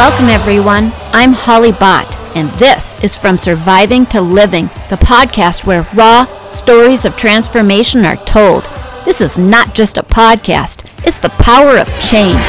Welcome, 0.00 0.30
everyone. 0.30 0.92
I'm 1.12 1.34
Holly 1.34 1.72
Bott, 1.72 2.16
and 2.34 2.48
this 2.52 2.98
is 3.04 3.14
From 3.14 3.36
Surviving 3.36 4.06
to 4.06 4.22
Living, 4.22 4.68
the 4.88 4.96
podcast 4.96 5.66
where 5.66 5.86
raw 5.92 6.24
stories 6.46 7.04
of 7.04 7.18
transformation 7.18 8.06
are 8.06 8.16
told. 8.16 8.64
This 9.04 9.20
is 9.20 9.36
not 9.36 9.74
just 9.74 9.98
a 9.98 10.02
podcast, 10.02 10.86
it's 11.06 11.18
the 11.18 11.28
power 11.28 11.76
of 11.76 11.86
change. 12.00 12.40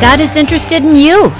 God 0.00 0.18
is 0.20 0.34
interested 0.34 0.82
in 0.82 0.96
you. 0.96 1.30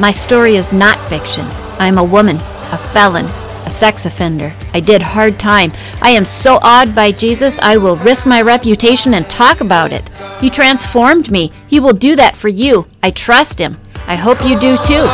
My 0.00 0.10
story 0.10 0.56
is 0.56 0.72
not 0.72 0.98
fiction. 1.08 1.46
I'm 1.78 1.96
a 1.96 2.02
woman, 2.02 2.38
a 2.72 2.78
felon, 2.92 3.26
a 3.66 3.70
sex 3.70 4.06
offender. 4.06 4.54
I 4.72 4.80
did 4.80 5.02
hard 5.02 5.38
time. 5.38 5.72
I 6.00 6.10
am 6.10 6.24
so 6.24 6.58
awed 6.62 6.94
by 6.94 7.10
Jesus, 7.10 7.58
I 7.58 7.76
will 7.76 7.96
risk 7.96 8.26
my 8.26 8.40
reputation 8.40 9.12
and 9.12 9.28
talk 9.28 9.60
about 9.60 9.92
it. 9.92 10.08
He 10.40 10.48
transformed 10.48 11.30
me. 11.30 11.52
He 11.66 11.80
will 11.80 11.92
do 11.92 12.14
that 12.16 12.36
for 12.36 12.48
you. 12.48 12.86
I 13.02 13.10
trust 13.10 13.58
him. 13.58 13.76
I 14.06 14.14
hope 14.14 14.40
you 14.42 14.58
do 14.58 14.76
too. 14.78 15.06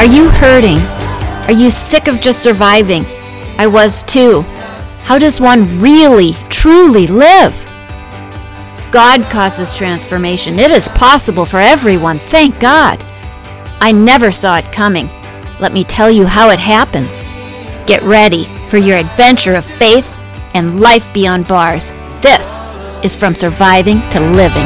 Are 0.00 0.06
you 0.06 0.30
hurting? 0.30 0.78
Are 1.46 1.52
you 1.52 1.70
sick 1.70 2.08
of 2.08 2.22
just 2.22 2.42
surviving? 2.42 3.04
I 3.60 3.66
was 3.66 4.02
too. 4.02 4.40
How 5.04 5.18
does 5.18 5.38
one 5.38 5.82
really, 5.82 6.32
truly 6.48 7.06
live? 7.06 7.54
God 8.90 9.20
causes 9.24 9.74
transformation. 9.74 10.58
It 10.58 10.70
is 10.70 10.88
possible 10.88 11.44
for 11.44 11.58
everyone, 11.58 12.18
thank 12.20 12.58
God. 12.58 13.04
I 13.82 13.92
never 13.92 14.32
saw 14.32 14.56
it 14.56 14.72
coming. 14.72 15.08
Let 15.60 15.74
me 15.74 15.84
tell 15.84 16.10
you 16.10 16.24
how 16.24 16.48
it 16.48 16.58
happens. 16.58 17.20
Get 17.86 18.00
ready 18.02 18.46
for 18.70 18.78
your 18.78 18.96
adventure 18.96 19.56
of 19.56 19.66
faith 19.66 20.10
and 20.54 20.80
life 20.80 21.12
beyond 21.12 21.46
bars. 21.46 21.90
This 22.22 22.58
is 23.04 23.14
From 23.14 23.34
Surviving 23.34 24.00
to 24.08 24.20
Living. 24.20 24.64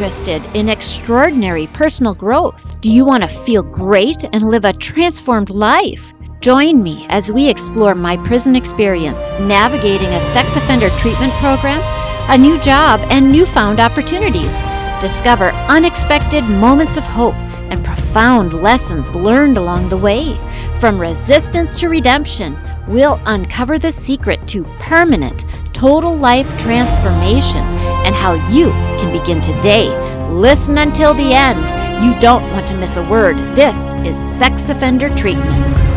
Interested 0.00 0.42
in 0.56 0.70
extraordinary 0.70 1.66
personal 1.66 2.14
growth? 2.14 2.80
Do 2.80 2.90
you 2.90 3.04
want 3.04 3.22
to 3.22 3.28
feel 3.28 3.62
great 3.62 4.24
and 4.32 4.48
live 4.48 4.64
a 4.64 4.72
transformed 4.72 5.50
life? 5.50 6.14
Join 6.40 6.82
me 6.82 7.04
as 7.10 7.30
we 7.30 7.50
explore 7.50 7.94
my 7.94 8.16
prison 8.16 8.56
experience, 8.56 9.28
navigating 9.40 10.08
a 10.08 10.20
sex 10.22 10.56
offender 10.56 10.88
treatment 11.00 11.34
program, 11.34 11.82
a 12.30 12.38
new 12.38 12.58
job, 12.60 12.98
and 13.10 13.30
newfound 13.30 13.78
opportunities. 13.78 14.62
Discover 15.02 15.50
unexpected 15.68 16.44
moments 16.44 16.96
of 16.96 17.04
hope 17.04 17.34
and 17.70 17.84
profound 17.84 18.54
lessons 18.54 19.14
learned 19.14 19.58
along 19.58 19.90
the 19.90 19.98
way. 19.98 20.34
From 20.78 20.98
resistance 20.98 21.76
to 21.76 21.90
redemption, 21.90 22.58
we'll 22.88 23.20
uncover 23.26 23.78
the 23.78 23.92
secret 23.92 24.48
to 24.48 24.64
permanent, 24.78 25.44
total 25.74 26.16
life 26.16 26.56
transformation 26.56 27.79
and 28.06 28.14
how 28.14 28.34
you 28.50 28.70
can 28.98 29.16
begin 29.16 29.40
today. 29.40 29.88
Listen 30.30 30.78
until 30.78 31.14
the 31.14 31.32
end. 31.32 31.60
You 32.04 32.18
don't 32.20 32.42
want 32.52 32.66
to 32.68 32.76
miss 32.76 32.96
a 32.96 33.08
word. 33.10 33.36
This 33.54 33.94
is 34.06 34.16
Sex 34.16 34.68
Offender 34.68 35.14
Treatment. 35.16 35.90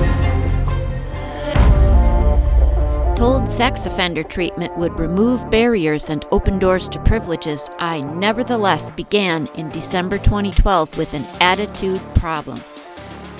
told 3.23 3.47
sex 3.47 3.85
offender 3.85 4.21
treatment 4.21 4.75
would 4.77 4.99
remove 4.99 5.49
barriers 5.49 6.09
and 6.09 6.25
open 6.31 6.59
doors 6.59 6.89
to 6.89 6.99
privileges, 7.03 7.69
I 7.79 8.01
nevertheless 8.01 8.91
began 8.91 9.47
in 9.55 9.69
December 9.69 10.17
2012 10.17 10.97
with 10.97 11.13
an 11.13 11.25
attitude 11.39 12.01
problem. 12.15 12.59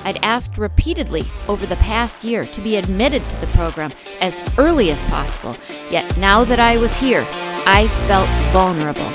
I'd 0.04 0.24
asked 0.24 0.58
repeatedly 0.58 1.24
over 1.48 1.66
the 1.66 1.76
past 1.78 2.24
year 2.24 2.46
to 2.46 2.62
be 2.62 2.76
admitted 2.76 3.28
to 3.30 3.36
the 3.38 3.48
program 3.48 3.92
as 4.22 4.44
early 4.58 4.92
as 4.92 5.04
possible, 5.06 5.56
yet 5.90 6.18
now 6.18 6.44
that 6.44 6.60
I 6.60 6.78
was 6.78 6.96
here, 6.96 7.26
I 7.66 7.88
felt 8.08 8.30
vulnerable. 8.52 9.12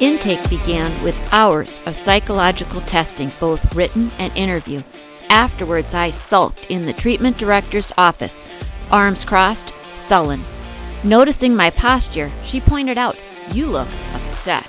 Intake 0.00 0.48
began 0.48 1.02
with 1.02 1.32
hours 1.32 1.80
of 1.84 1.96
psychological 1.96 2.80
testing, 2.82 3.32
both 3.40 3.74
written 3.74 4.10
and 4.18 4.36
interview. 4.36 4.82
Afterwards, 5.28 5.92
I 5.92 6.10
sulked 6.10 6.70
in 6.70 6.86
the 6.86 6.92
treatment 6.92 7.36
director's 7.36 7.92
office, 7.98 8.44
arms 8.90 9.24
crossed, 9.24 9.72
sullen. 9.92 10.40
Noticing 11.02 11.56
my 11.56 11.70
posture, 11.70 12.30
she 12.44 12.60
pointed 12.60 12.96
out, 12.96 13.18
You 13.52 13.66
look 13.66 13.88
upset. 14.14 14.67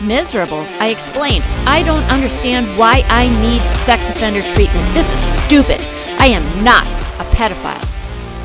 Miserable, 0.00 0.60
I 0.78 0.88
explained, 0.88 1.44
I 1.66 1.82
don't 1.82 2.10
understand 2.10 2.78
why 2.78 3.02
I 3.08 3.28
need 3.42 3.60
sex 3.76 4.08
offender 4.08 4.40
treatment. 4.54 4.94
This 4.94 5.12
is 5.12 5.20
stupid. 5.20 5.80
I 6.18 6.26
am 6.26 6.64
not 6.64 6.86
a 7.20 7.30
pedophile. 7.34 7.84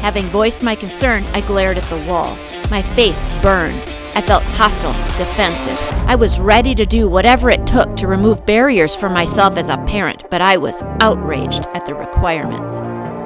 Having 0.02 0.26
voiced 0.26 0.62
my 0.62 0.76
concern, 0.76 1.24
I 1.34 1.40
glared 1.40 1.78
at 1.78 1.90
the 1.90 2.06
wall. 2.10 2.38
My 2.70 2.82
face 2.82 3.24
burned. 3.42 3.82
I 4.16 4.22
felt 4.22 4.44
hostile, 4.44 4.94
defensive. 5.18 5.80
I 6.08 6.16
was 6.16 6.42
ready 6.42 6.76
to 6.76 6.86
do 6.86 7.08
whatever 7.08 7.50
it 7.50 7.66
took 7.66 7.96
to 7.98 8.08
remove 8.08 8.46
barriers 8.46 8.94
for 8.94 9.10
myself 9.10 9.56
as 9.56 9.70
a 9.70 9.78
parent, 9.78 10.24
but 10.30 10.42
I 10.42 10.58
was 10.58 10.84
outraged 11.00 11.66
at 11.74 11.86
the 11.86 11.96
requirements. 11.96 12.80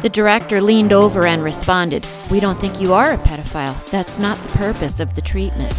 The 0.04 0.10
director 0.10 0.62
leaned 0.62 0.94
over 0.94 1.26
and 1.26 1.44
responded, 1.44 2.08
We 2.30 2.40
don't 2.40 2.60
think 2.60 2.80
you 2.80 2.94
are 2.94 3.12
a 3.14 3.18
pedophile. 3.18 3.90
That's 3.90 4.20
not 4.20 4.38
the 4.38 4.58
purpose 4.58 5.00
of 5.00 5.16
the 5.16 5.22
treatment. 5.22 5.74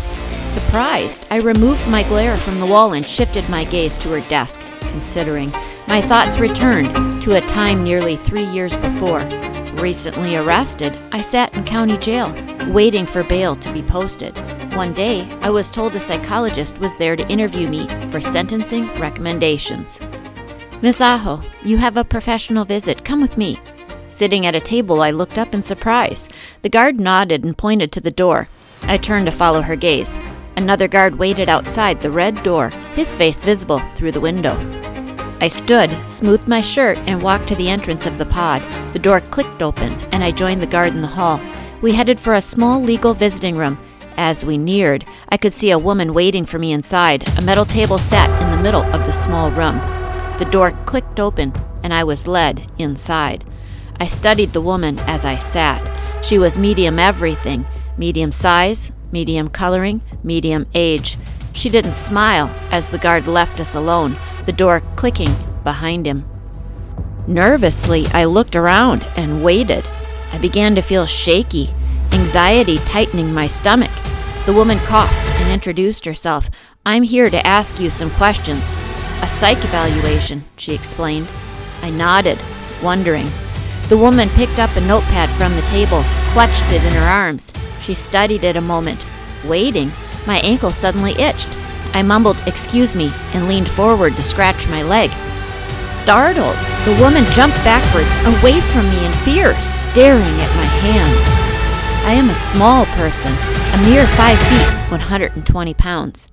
Surprised, 0.50 1.28
I 1.31 1.37
removed 1.37 1.87
my 1.87 2.03
glare 2.03 2.37
from 2.37 2.59
the 2.59 2.66
wall 2.66 2.94
and 2.94 3.06
shifted 3.06 3.49
my 3.49 3.62
gaze 3.62 3.97
to 3.99 4.09
her 4.09 4.21
desk, 4.22 4.61
considering. 4.81 5.53
My 5.87 6.03
thoughts 6.03 6.41
returned 6.41 7.22
to 7.22 7.37
a 7.37 7.41
time 7.43 7.84
nearly 7.84 8.16
three 8.16 8.47
years 8.47 8.75
before. 8.75 9.21
Recently 9.75 10.34
arrested, 10.34 10.99
I 11.12 11.22
sat 11.22 11.55
in 11.55 11.62
county 11.62 11.97
jail, 11.99 12.34
waiting 12.66 13.06
for 13.06 13.22
bail 13.22 13.55
to 13.55 13.72
be 13.72 13.81
posted. 13.81 14.37
One 14.75 14.93
day, 14.93 15.31
I 15.41 15.50
was 15.50 15.71
told 15.71 15.94
a 15.94 16.00
psychologist 16.00 16.78
was 16.78 16.97
there 16.97 17.15
to 17.15 17.28
interview 17.28 17.69
me 17.69 17.87
for 18.09 18.19
sentencing 18.21 18.93
recommendations. 18.99 20.00
Miss 20.82 21.00
Aho, 21.00 21.43
you 21.62 21.77
have 21.77 21.97
a 21.97 22.05
professional 22.05 22.65
visit. 22.65 23.05
Come 23.05 23.22
with 23.22 23.38
me. 23.38 23.61
Sitting 24.09 24.47
at 24.47 24.56
a 24.56 24.61
table, 24.61 25.00
I 25.00 25.12
looked 25.12 25.38
up 25.38 25.55
in 25.55 25.62
surprise. 25.62 26.28
The 26.62 26.69
guard 26.69 26.99
nodded 26.99 27.44
and 27.44 27.56
pointed 27.56 27.93
to 27.93 28.00
the 28.00 28.11
door. 28.11 28.49
I 28.82 28.97
turned 28.97 29.27
to 29.27 29.32
follow 29.32 29.62
her 29.62 29.77
gaze. 29.77 30.19
Another 30.56 30.88
guard 30.88 31.19
waited 31.19 31.49
outside 31.49 32.00
the 32.00 32.11
red 32.11 32.43
door, 32.43 32.71
his 32.94 33.15
face 33.15 33.43
visible 33.43 33.81
through 33.94 34.12
the 34.12 34.21
window. 34.21 34.55
I 35.41 35.49
stood, 35.49 35.91
smoothed 36.09 36.47
my 36.47 36.61
shirt, 36.61 36.99
and 37.06 37.22
walked 37.22 37.49
to 37.49 37.55
the 37.55 37.71
entrance 37.71 38.05
of 38.05 38.19
the 38.19 38.27
pod. 38.27 38.62
The 38.93 38.99
door 38.99 39.21
clicked 39.21 39.62
open, 39.62 39.93
and 40.12 40.22
I 40.22 40.31
joined 40.31 40.61
the 40.61 40.66
guard 40.66 40.94
in 40.94 41.00
the 41.00 41.06
hall. 41.06 41.41
We 41.81 41.93
headed 41.93 42.21
for 42.21 42.34
a 42.34 42.43
small 42.43 42.81
legal 42.81 43.15
visiting 43.15 43.56
room. 43.56 43.78
As 44.16 44.44
we 44.44 44.59
neared, 44.59 45.06
I 45.31 45.38
could 45.38 45.55
see 45.55 45.71
a 45.71 45.78
woman 45.78 46.12
waiting 46.12 46.44
for 46.44 46.59
me 46.59 46.72
inside. 46.72 47.27
A 47.38 47.43
metal 47.43 47.65
table 47.65 47.97
sat 47.99 48.28
in 48.43 48.50
the 48.50 48.62
middle 48.62 48.82
of 48.82 49.06
the 49.06 49.12
small 49.12 49.50
room. 49.50 49.78
The 50.38 50.49
door 50.50 50.73
clicked 50.85 51.19
open, 51.19 51.55
and 51.82 51.94
I 51.94 52.05
was 52.05 52.26
led 52.26 52.70
inside. 52.79 53.44
I 53.99 54.06
studied 54.06 54.52
the 54.52 54.61
woman 54.61 54.99
as 55.00 55.25
I 55.25 55.37
sat. 55.37 55.91
She 56.23 56.38
was 56.38 56.58
medium 56.58 56.99
everything 56.99 57.64
medium 58.00 58.32
size, 58.32 58.91
medium 59.12 59.49
coloring, 59.49 60.03
medium 60.23 60.67
age. 60.75 61.19
She 61.53 61.69
didn't 61.69 61.95
smile 61.95 62.49
as 62.71 62.89
the 62.89 62.99
guard 62.99 63.27
left 63.27 63.61
us 63.61 63.75
alone, 63.75 64.17
the 64.47 64.53
door 64.53 64.83
clicking 64.97 65.35
behind 65.65 66.07
him. 66.07 66.25
Nervously, 67.27 68.07
I 68.12 68.25
looked 68.25 68.57
around 68.57 69.05
and 69.17 69.45
waited. 69.45 69.87
I 70.33 70.39
began 70.39 70.75
to 70.75 70.83
feel 70.83 71.07
shaky, 71.07 71.75
anxiety 72.12 72.79
tightening 72.79 73.33
my 73.33 73.47
stomach. 73.47 73.91
The 74.47 74.53
woman 74.53 74.79
coughed 74.81 75.15
and 75.41 75.53
introduced 75.53 76.05
herself. 76.05 76.49
I'm 76.87 77.03
here 77.03 77.31
to 77.31 77.47
ask 77.47 77.79
you 77.79 77.91
some 77.91 78.11
questions. 78.12 78.75
A 79.23 79.29
psych 79.29 79.59
evaluation, 79.59 80.45
she 80.57 80.75
explained. 80.75 81.29
I 81.83 81.91
nodded, 81.91 82.39
wondering. 82.83 83.29
The 83.89 83.99
woman 83.99 84.29
picked 84.31 84.59
up 84.59 84.75
a 84.77 84.81
notepad 84.81 85.31
from 85.37 85.55
the 85.57 85.62
table, 85.62 86.03
clutched 86.32 86.71
it 86.73 86.85
in 86.85 86.93
her 86.93 87.09
arms. 87.09 87.53
She 87.81 87.94
studied 87.94 88.44
it 88.44 88.56
a 88.56 88.61
moment. 88.61 89.05
Waiting, 89.44 89.91
my 90.27 90.38
ankle 90.38 90.71
suddenly 90.71 91.12
itched. 91.12 91.56
I 91.93 92.03
mumbled, 92.03 92.41
Excuse 92.47 92.94
me, 92.94 93.12
and 93.32 93.49
leaned 93.49 93.69
forward 93.69 94.15
to 94.15 94.23
scratch 94.23 94.69
my 94.69 94.82
leg. 94.82 95.11
Startled, 95.81 96.56
The 96.85 96.97
woman 97.03 97.25
jumped 97.32 97.56
backwards, 97.65 98.15
away 98.38 98.61
from 98.61 98.88
me 98.91 99.05
in 99.05 99.12
fear, 99.25 99.61
staring 99.61 100.23
at 100.23 100.56
my 100.56 100.69
hand. 100.87 101.41
I 102.06 102.12
am 102.12 102.31
a 102.31 102.35
small 102.35 102.87
person, 102.87 103.33
a 103.33 103.83
mere 103.85 104.06
5 104.06 104.38
feet, 104.38 104.91
120 104.91 105.75
pounds. 105.75 106.29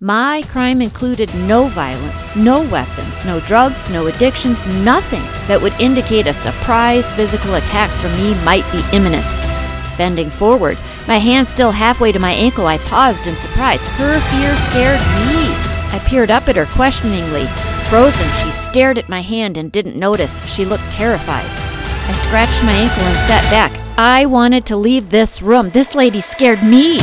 My 0.00 0.42
crime 0.48 0.82
included 0.82 1.34
no 1.34 1.68
violence, 1.68 2.36
no 2.36 2.60
weapons, 2.68 3.24
no 3.24 3.40
drugs, 3.40 3.88
no 3.88 4.08
addictions, 4.08 4.66
nothing 4.84 5.22
that 5.48 5.58
would 5.58 5.72
indicate 5.80 6.26
a 6.26 6.34
surprise 6.34 7.14
physical 7.14 7.54
attack 7.54 7.88
from 7.92 8.12
me 8.12 8.34
might 8.44 8.70
be 8.72 8.84
imminent. 8.94 9.24
Bending 9.96 10.28
forward, 10.28 10.76
my 11.08 11.16
hand 11.16 11.48
still 11.48 11.70
halfway 11.70 12.12
to 12.12 12.18
my 12.18 12.32
ankle, 12.32 12.66
I 12.66 12.76
paused 12.76 13.26
in 13.26 13.36
surprise. 13.36 13.84
Her 13.84 14.20
fear 14.28 14.54
scared 14.58 15.00
me. 15.28 15.48
I 15.96 16.04
peered 16.04 16.30
up 16.30 16.46
at 16.50 16.56
her 16.56 16.66
questioningly. 16.66 17.46
Frozen, 17.88 18.28
she 18.44 18.52
stared 18.52 18.98
at 18.98 19.08
my 19.08 19.22
hand 19.22 19.56
and 19.56 19.72
didn't 19.72 19.96
notice. 19.96 20.44
She 20.44 20.66
looked 20.66 20.92
terrified. 20.92 21.46
I 21.46 22.12
scratched 22.12 22.62
my 22.64 22.72
ankle 22.72 23.02
and 23.02 23.16
sat 23.26 23.44
back. 23.44 23.72
I 23.96 24.26
wanted 24.26 24.66
to 24.66 24.76
leave 24.76 25.08
this 25.08 25.40
room. 25.40 25.70
This 25.70 25.94
lady 25.94 26.20
scared 26.20 26.62
me. 26.62 26.98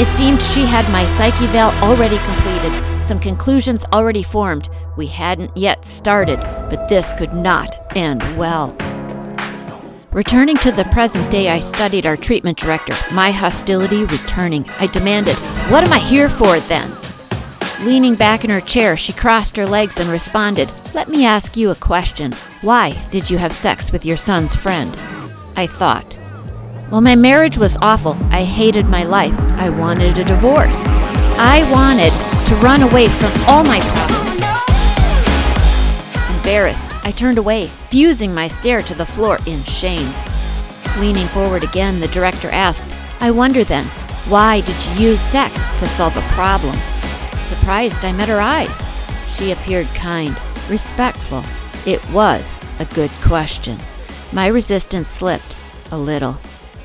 It 0.00 0.06
seemed 0.06 0.42
she 0.42 0.64
had 0.64 0.90
my 0.90 1.06
psych 1.06 1.40
eval 1.42 1.70
already 1.82 2.18
completed, 2.18 3.06
some 3.06 3.20
conclusions 3.20 3.84
already 3.92 4.22
formed. 4.22 4.68
We 4.96 5.06
hadn't 5.06 5.56
yet 5.56 5.84
started, 5.84 6.38
but 6.70 6.88
this 6.88 7.12
could 7.12 7.34
not 7.34 7.76
end 7.96 8.22
well. 8.36 8.76
Returning 10.12 10.56
to 10.58 10.72
the 10.72 10.84
present 10.92 11.30
day, 11.30 11.50
I 11.50 11.60
studied 11.60 12.06
our 12.06 12.16
treatment 12.16 12.58
director, 12.58 12.94
my 13.14 13.30
hostility 13.30 14.04
returning. 14.04 14.68
I 14.78 14.86
demanded, 14.86 15.36
What 15.70 15.84
am 15.84 15.92
I 15.92 15.98
here 15.98 16.28
for 16.28 16.58
then? 16.60 16.90
Leaning 17.80 18.14
back 18.14 18.44
in 18.44 18.50
her 18.50 18.60
chair, 18.60 18.96
she 18.96 19.12
crossed 19.12 19.56
her 19.56 19.66
legs 19.66 19.98
and 19.98 20.08
responded, 20.10 20.70
Let 20.94 21.08
me 21.08 21.24
ask 21.24 21.56
you 21.56 21.70
a 21.70 21.74
question. 21.74 22.32
Why 22.60 22.90
did 23.10 23.30
you 23.30 23.38
have 23.38 23.52
sex 23.52 23.90
with 23.90 24.04
your 24.04 24.16
son's 24.16 24.54
friend? 24.54 24.94
I 25.56 25.66
thought, 25.66 26.16
well, 26.92 27.00
my 27.00 27.16
marriage 27.16 27.56
was 27.56 27.78
awful. 27.80 28.18
I 28.30 28.44
hated 28.44 28.84
my 28.84 29.02
life. 29.02 29.32
I 29.52 29.70
wanted 29.70 30.18
a 30.18 30.24
divorce. 30.24 30.84
I 30.86 31.66
wanted 31.72 32.12
to 32.48 32.54
run 32.56 32.82
away 32.82 33.08
from 33.08 33.32
all 33.48 33.64
my 33.64 33.80
problems. 33.80 34.36
Embarrassed, 36.36 36.90
I 37.02 37.10
turned 37.10 37.38
away, 37.38 37.68
fusing 37.88 38.34
my 38.34 38.46
stare 38.46 38.82
to 38.82 38.94
the 38.94 39.06
floor 39.06 39.38
in 39.46 39.62
shame. 39.62 40.12
Leaning 40.98 41.26
forward 41.28 41.64
again, 41.64 41.98
the 41.98 42.08
director 42.08 42.50
asked, 42.50 42.84
I 43.22 43.30
wonder 43.30 43.64
then, 43.64 43.86
why 44.28 44.60
did 44.60 44.76
you 44.84 45.12
use 45.12 45.22
sex 45.22 45.64
to 45.78 45.88
solve 45.88 46.14
a 46.14 46.32
problem? 46.34 46.76
Surprised, 47.38 48.04
I 48.04 48.12
met 48.12 48.28
her 48.28 48.40
eyes. 48.40 48.86
She 49.34 49.52
appeared 49.52 49.86
kind, 49.94 50.36
respectful. 50.68 51.42
It 51.90 52.06
was 52.10 52.60
a 52.80 52.84
good 52.84 53.10
question. 53.22 53.78
My 54.30 54.48
resistance 54.48 55.08
slipped 55.08 55.56
a 55.90 55.96
little. 55.96 56.36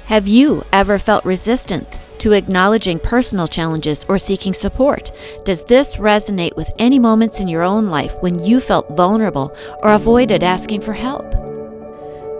Have 0.07 0.25
you 0.25 0.63
ever 0.71 0.97
felt 0.99 1.25
resistant 1.25 1.99
to 2.19 2.31
acknowledging 2.31 2.97
personal 2.97 3.45
challenges 3.45 4.05
or 4.07 4.17
seeking 4.17 4.53
support? 4.53 5.11
Does 5.43 5.65
this 5.65 5.97
resonate 5.97 6.55
with 6.55 6.71
any 6.79 6.97
moments 6.97 7.41
in 7.41 7.49
your 7.49 7.61
own 7.61 7.87
life 7.87 8.15
when 8.21 8.39
you 8.39 8.61
felt 8.61 8.95
vulnerable 8.95 9.53
or 9.83 9.91
avoided 9.91 10.43
asking 10.43 10.79
for 10.79 10.93
help? 10.93 11.35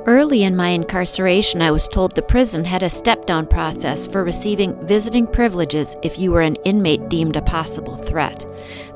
Early 0.08 0.44
in 0.44 0.56
my 0.56 0.70
incarceration, 0.70 1.62
I 1.62 1.72
was 1.72 1.90
told 1.90 2.16
the 2.16 2.22
prison 2.22 2.64
had 2.64 2.84
a 2.84 2.90
step 2.90 3.26
down 3.26 3.46
process 3.46 4.08
for 4.08 4.24
receiving 4.24 4.74
visiting 4.88 5.28
privileges 5.28 5.98
if 6.04 6.18
you 6.18 6.32
were 6.32 6.44
an 6.44 6.56
inmate 6.64 7.10
deemed 7.10 7.36
a 7.36 7.42
possible 7.42 7.98
threat. 7.98 8.46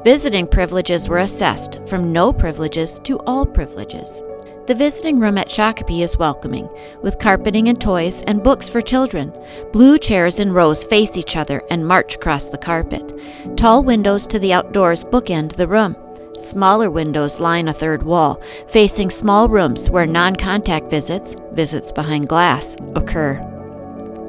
Visiting 0.05 0.47
privileges 0.47 1.09
were 1.09 1.17
assessed 1.17 1.77
from 1.85 2.13
no 2.13 2.31
privileges 2.31 3.01
to 3.03 3.19
all 3.27 3.45
privileges. 3.45 4.23
The 4.71 4.75
visiting 4.75 5.19
room 5.19 5.37
at 5.37 5.49
Shakopee 5.49 6.01
is 6.01 6.15
welcoming, 6.15 6.69
with 7.03 7.19
carpeting 7.19 7.67
and 7.67 7.81
toys 7.81 8.21
and 8.21 8.41
books 8.41 8.69
for 8.69 8.79
children. 8.79 9.33
Blue 9.73 9.99
chairs 9.99 10.39
in 10.39 10.53
rows 10.53 10.81
face 10.81 11.17
each 11.17 11.35
other 11.35 11.61
and 11.69 11.85
march 11.85 12.15
across 12.15 12.45
the 12.45 12.57
carpet. 12.57 13.11
Tall 13.57 13.83
windows 13.83 14.25
to 14.27 14.39
the 14.39 14.53
outdoors 14.53 15.03
bookend 15.03 15.57
the 15.57 15.67
room. 15.67 15.93
Smaller 16.37 16.89
windows 16.89 17.41
line 17.41 17.67
a 17.67 17.73
third 17.73 18.03
wall, 18.03 18.41
facing 18.65 19.09
small 19.09 19.49
rooms 19.49 19.89
where 19.89 20.07
non 20.07 20.37
contact 20.37 20.89
visits, 20.89 21.35
visits 21.51 21.91
behind 21.91 22.29
glass, 22.29 22.77
occur. 22.95 23.50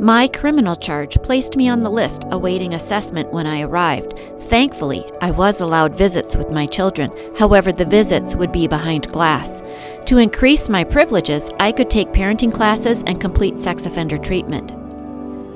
My 0.03 0.27
criminal 0.27 0.75
charge 0.75 1.23
placed 1.23 1.55
me 1.55 1.69
on 1.69 1.79
the 1.79 1.89
list 1.89 2.25
awaiting 2.33 2.75
assessment 2.75 3.33
when 3.33 3.47
I 3.47 3.61
arrived. 3.61 4.19
Thankfully, 4.49 5.09
I 5.21 5.31
was 5.31 5.61
allowed 5.61 5.95
visits 5.95 6.35
with 6.35 6.51
my 6.51 6.67
children, 6.67 7.13
however, 7.39 7.71
the 7.71 7.85
visits 7.85 8.35
would 8.35 8.51
be 8.51 8.67
behind 8.67 9.07
glass. 9.13 9.63
To 10.07 10.19
increase 10.19 10.69
my 10.69 10.83
privileges, 10.83 11.53
I 11.61 11.71
could 11.71 11.89
take 11.89 12.09
parenting 12.09 12.53
classes 12.53 13.05
and 13.05 13.21
complete 13.21 13.61
sex 13.61 13.87
offender 13.87 14.19
treatment. 14.19 14.73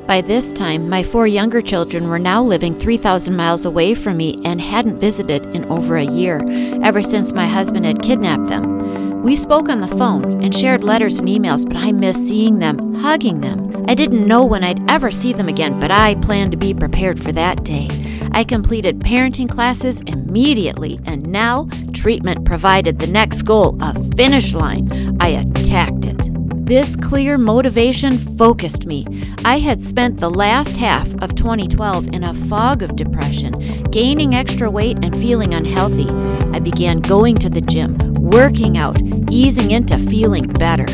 By 0.07 0.21
this 0.21 0.53
time, 0.53 0.89
my 0.89 1.03
four 1.03 1.27
younger 1.27 1.61
children 1.61 2.07
were 2.07 2.21
now 2.21 2.41
living 2.41 2.73
3,000 2.73 3.35
miles 3.35 3.65
away 3.65 3.95
from 3.95 4.17
me 4.17 4.39
and 4.45 4.61
hadn't 4.61 5.01
visited 5.01 5.43
in 5.57 5.65
over 5.65 5.97
a 5.97 6.05
year, 6.05 6.41
ever 6.85 7.03
since 7.03 7.33
my 7.33 7.47
husband 7.47 7.85
had 7.85 8.01
kidnapped 8.01 8.47
them. 8.47 9.06
We 9.27 9.35
spoke 9.35 9.69
on 9.69 9.81
the 9.81 9.89
phone 9.89 10.45
and 10.45 10.55
shared 10.55 10.85
letters 10.85 11.19
and 11.19 11.29
emails, 11.29 11.67
but 11.67 11.77
I 11.77 11.91
missed 11.91 12.29
seeing 12.29 12.61
them, 12.61 12.95
hugging 12.95 13.41
them. 13.41 13.85
I 13.89 13.95
didn't 13.97 14.25
know 14.25 14.45
when 14.45 14.63
I'd 14.63 14.89
ever 14.89 15.11
see 15.11 15.33
them 15.33 15.49
again, 15.49 15.81
but 15.81 15.91
I 15.91 16.15
planned 16.23 16.53
to 16.53 16.57
be 16.57 16.73
prepared 16.73 17.19
for 17.19 17.33
that 17.33 17.65
day. 17.65 17.89
I 18.31 18.45
completed 18.45 19.01
parenting 19.01 19.51
classes 19.51 20.01
immediately, 20.03 21.01
and 21.07 21.27
now 21.27 21.69
treatment 21.93 22.45
provided 22.45 23.01
the 23.01 23.09
next 23.09 23.43
goal 23.43 23.77
a 23.83 24.01
finish 24.15 24.55
line. 24.55 24.89
I 25.21 25.31
attacked 25.31 26.07
it. 26.07 26.17
This 26.65 26.95
clear 26.95 27.37
motivation 27.37 28.19
focused 28.19 28.87
me. 28.87 29.07
I 29.45 29.59
had 29.59 29.83
spent 29.83 30.21
the 30.21 30.31
last 30.31 30.77
half 30.77 31.13
of 31.21 31.35
2012 31.35 32.15
in 32.15 32.23
a 32.23 32.33
fog 32.33 32.81
of 32.81 32.95
depression, 32.95 33.83
gaining 33.91 34.37
extra 34.37 34.71
weight 34.71 34.99
and 35.03 35.17
feeling 35.17 35.53
unhealthy. 35.53 36.11
I 36.53 36.61
began 36.61 37.01
going 37.01 37.37
to 37.39 37.51
the 37.51 37.61
gym, 37.61 37.97
working 38.27 38.77
out, 38.77 39.01
easing 39.31 39.71
into 39.71 39.97
feeling 39.97 40.49
better. 40.49 40.87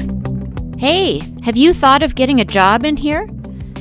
Hey, 0.78 1.22
have 1.44 1.56
you 1.56 1.72
thought 1.72 2.02
of 2.02 2.14
getting 2.14 2.40
a 2.40 2.44
job 2.44 2.84
in 2.84 2.96
here? 2.96 3.26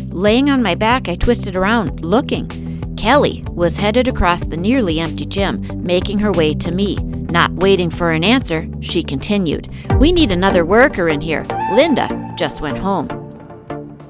Laying 0.08 0.50
on 0.50 0.64
my 0.64 0.74
back, 0.74 1.10
I 1.10 1.16
twisted 1.16 1.56
around, 1.56 2.06
looking. 2.06 2.48
Kelly 2.96 3.44
was 3.50 3.76
headed 3.76 4.08
across 4.08 4.46
the 4.46 4.56
nearly 4.56 5.00
empty 5.00 5.26
gym, 5.26 5.66
making 5.84 6.20
her 6.20 6.32
way 6.32 6.54
to 6.54 6.72
me. 6.72 6.96
Not 6.96 7.52
waiting 7.52 7.90
for 7.90 8.12
an 8.12 8.24
answer, 8.24 8.70
she 8.80 9.04
continued, 9.04 9.68
We 9.98 10.12
need 10.12 10.32
another 10.32 10.64
worker 10.64 11.10
in 11.10 11.20
here. 11.20 11.46
Linda 11.74 12.34
just 12.38 12.62
went 12.62 12.78
home. 12.78 13.10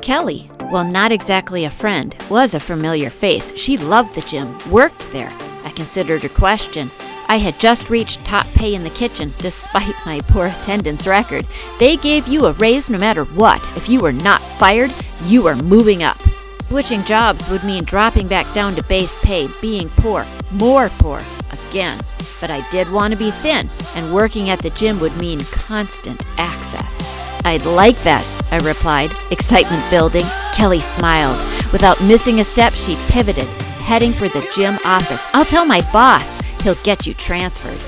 Kelly, 0.02 0.52
well, 0.72 0.84
not 0.84 1.12
exactly 1.12 1.66
a 1.66 1.70
friend, 1.72 2.16
was 2.30 2.54
a 2.54 2.60
familiar 2.60 3.10
face. 3.10 3.56
She 3.58 3.78
loved 3.78 4.14
the 4.14 4.22
gym, 4.22 4.56
worked 4.70 5.12
there. 5.12 5.32
I 5.64 5.72
considered 5.72 6.22
her 6.24 6.30
question. 6.30 6.92
I 7.32 7.38
had 7.38 7.62
just 7.62 7.90
reached 7.90 8.26
top 8.26 8.46
pay 8.48 8.76
in 8.76 8.84
the 8.84 8.90
kitchen, 8.90 9.32
despite 9.38 9.96
my 10.06 10.20
poor 10.28 10.48
attendance 10.48 11.08
record. 11.08 11.48
They 11.80 11.96
gave 11.96 12.28
you 12.28 12.46
a 12.46 12.52
raise 12.52 12.90
no 12.90 12.98
matter 12.98 13.24
what. 13.24 13.64
If 13.78 13.88
you 13.88 14.02
were 14.02 14.12
not 14.12 14.42
fired, 14.42 14.94
you 15.24 15.44
were 15.44 15.56
moving 15.56 16.04
up. 16.04 16.20
Switching 16.68 17.06
jobs 17.06 17.50
would 17.50 17.64
mean 17.64 17.86
dropping 17.86 18.28
back 18.28 18.54
down 18.54 18.76
to 18.76 18.84
base 18.84 19.18
pay, 19.24 19.48
being 19.62 19.88
poor, 19.96 20.26
more 20.52 20.90
poor, 21.00 21.22
again. 21.70 21.98
But 22.42 22.52
I 22.52 22.70
did 22.70 22.92
want 22.92 23.14
to 23.14 23.18
be 23.18 23.32
thin, 23.32 23.70
and 23.96 24.14
working 24.14 24.50
at 24.50 24.60
the 24.60 24.72
gym 24.72 25.00
would 25.00 25.16
mean 25.16 25.40
constant 25.54 26.22
access. 26.38 27.02
I'd 27.46 27.66
like 27.66 27.98
that, 28.04 28.26
I 28.52 28.58
replied, 28.58 29.12
excitement 29.32 29.90
building. 29.90 30.26
Kelly 30.54 30.82
smiled. 30.82 31.38
Without 31.72 32.04
missing 32.04 32.42
a 32.42 32.44
step, 32.44 32.74
she 32.74 32.98
pivoted, 33.08 33.48
heading 33.88 34.12
for 34.12 34.28
the 34.28 34.46
gym 34.54 34.78
office. 34.84 35.26
I'll 35.32 35.46
tell 35.46 35.66
my 35.66 35.80
boss. 35.94 36.41
He'll 36.64 36.76
get 36.84 37.08
you 37.08 37.14
transferred. 37.14 37.80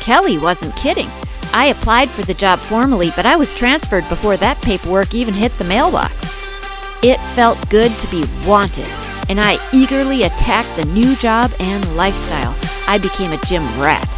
Kelly 0.00 0.38
wasn't 0.38 0.76
kidding. 0.76 1.08
I 1.52 1.66
applied 1.66 2.10
for 2.10 2.22
the 2.22 2.34
job 2.34 2.58
formally, 2.58 3.10
but 3.14 3.26
I 3.26 3.36
was 3.36 3.54
transferred 3.54 4.08
before 4.08 4.36
that 4.38 4.60
paperwork 4.62 5.14
even 5.14 5.34
hit 5.34 5.56
the 5.58 5.64
mailbox. 5.64 6.32
It 7.02 7.20
felt 7.34 7.70
good 7.70 7.90
to 7.92 8.10
be 8.10 8.24
wanted, 8.46 8.88
and 9.28 9.38
I 9.40 9.58
eagerly 9.72 10.22
attacked 10.22 10.74
the 10.76 10.86
new 10.86 11.14
job 11.16 11.52
and 11.60 11.96
lifestyle. 11.96 12.56
I 12.88 12.98
became 12.98 13.32
a 13.32 13.44
gym 13.46 13.62
rat. 13.78 14.08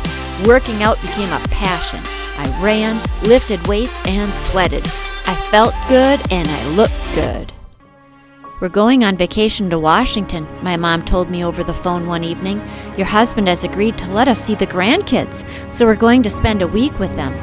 Working 0.46 0.82
out 0.82 1.00
became 1.02 1.32
a 1.32 1.48
passion. 1.48 2.00
I 2.38 2.62
ran, 2.62 3.00
lifted 3.22 3.66
weights, 3.66 4.06
and 4.06 4.30
sweated. 4.30 4.84
I 5.26 5.34
felt 5.50 5.75
good 5.88 6.20
and 6.30 6.46
I 6.48 6.68
looked 6.76 7.14
good. 7.14 7.52
We're 8.58 8.70
going 8.70 9.04
on 9.04 9.18
vacation 9.18 9.68
to 9.68 9.78
Washington, 9.78 10.48
my 10.62 10.78
mom 10.78 11.04
told 11.04 11.28
me 11.28 11.44
over 11.44 11.62
the 11.62 11.75
phone 11.75 12.06
one 12.06 12.25
evening. 12.25 12.66
Your 12.96 13.06
husband 13.06 13.48
has 13.48 13.64
agreed 13.64 13.98
to 13.98 14.10
let 14.10 14.28
us 14.28 14.42
see 14.42 14.54
the 14.54 14.66
grandkids, 14.66 15.44
so 15.70 15.84
we're 15.84 15.94
going 15.94 16.22
to 16.22 16.30
spend 16.30 16.62
a 16.62 16.66
week 16.66 16.98
with 16.98 17.14
them. 17.16 17.34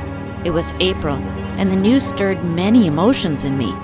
It 0.43 0.49
was 0.49 0.73
April, 0.79 1.17
and 1.59 1.71
the 1.71 1.75
news 1.75 2.07
stirred 2.07 2.43
many 2.43 2.87
emotions 2.87 3.43
in 3.43 3.59
me. 3.59 3.75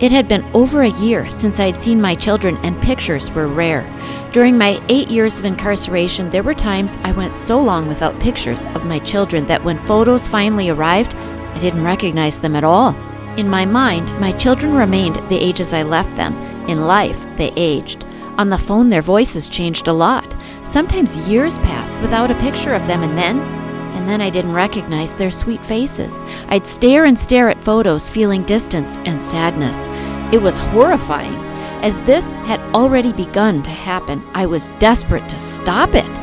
It 0.00 0.12
had 0.12 0.28
been 0.28 0.44
over 0.54 0.82
a 0.82 1.00
year 1.00 1.30
since 1.30 1.60
I'd 1.60 1.76
seen 1.76 1.98
my 1.98 2.14
children, 2.14 2.58
and 2.58 2.78
pictures 2.82 3.30
were 3.30 3.48
rare. 3.48 3.90
During 4.32 4.58
my 4.58 4.78
eight 4.90 5.08
years 5.08 5.38
of 5.38 5.46
incarceration, 5.46 6.28
there 6.28 6.42
were 6.42 6.52
times 6.52 6.98
I 7.04 7.12
went 7.12 7.32
so 7.32 7.58
long 7.58 7.88
without 7.88 8.20
pictures 8.20 8.66
of 8.74 8.84
my 8.84 8.98
children 8.98 9.46
that 9.46 9.64
when 9.64 9.78
photos 9.86 10.28
finally 10.28 10.68
arrived, 10.68 11.14
I 11.14 11.58
didn't 11.58 11.84
recognize 11.84 12.38
them 12.38 12.54
at 12.54 12.64
all. 12.64 12.94
In 13.38 13.48
my 13.48 13.64
mind, 13.64 14.08
my 14.20 14.32
children 14.32 14.74
remained 14.74 15.16
the 15.30 15.42
ages 15.42 15.72
I 15.72 15.82
left 15.82 16.14
them. 16.16 16.34
In 16.68 16.86
life, 16.86 17.24
they 17.36 17.52
aged. 17.56 18.04
On 18.38 18.50
the 18.50 18.58
phone, 18.58 18.88
their 18.88 19.02
voices 19.02 19.48
changed 19.48 19.88
a 19.88 19.92
lot. 19.92 20.36
Sometimes 20.62 21.28
years 21.28 21.58
passed 21.58 21.98
without 21.98 22.30
a 22.30 22.40
picture 22.40 22.74
of 22.74 22.86
them, 22.86 23.02
and 23.02 23.16
then 23.16 23.38
and 23.96 24.06
then 24.06 24.20
I 24.20 24.28
didn't 24.28 24.52
recognize 24.52 25.14
their 25.14 25.30
sweet 25.30 25.64
faces. 25.64 26.22
I'd 26.48 26.66
stare 26.66 27.06
and 27.06 27.18
stare 27.18 27.48
at 27.48 27.64
photos, 27.64 28.10
feeling 28.10 28.44
distance 28.44 28.98
and 28.98 29.20
sadness. 29.20 29.86
It 30.34 30.40
was 30.40 30.58
horrifying. 30.58 31.34
As 31.82 32.00
this 32.02 32.32
had 32.44 32.60
already 32.74 33.12
begun 33.12 33.62
to 33.62 33.70
happen, 33.70 34.22
I 34.34 34.44
was 34.44 34.68
desperate 34.78 35.28
to 35.30 35.38
stop 35.38 35.94
it. 35.94 36.14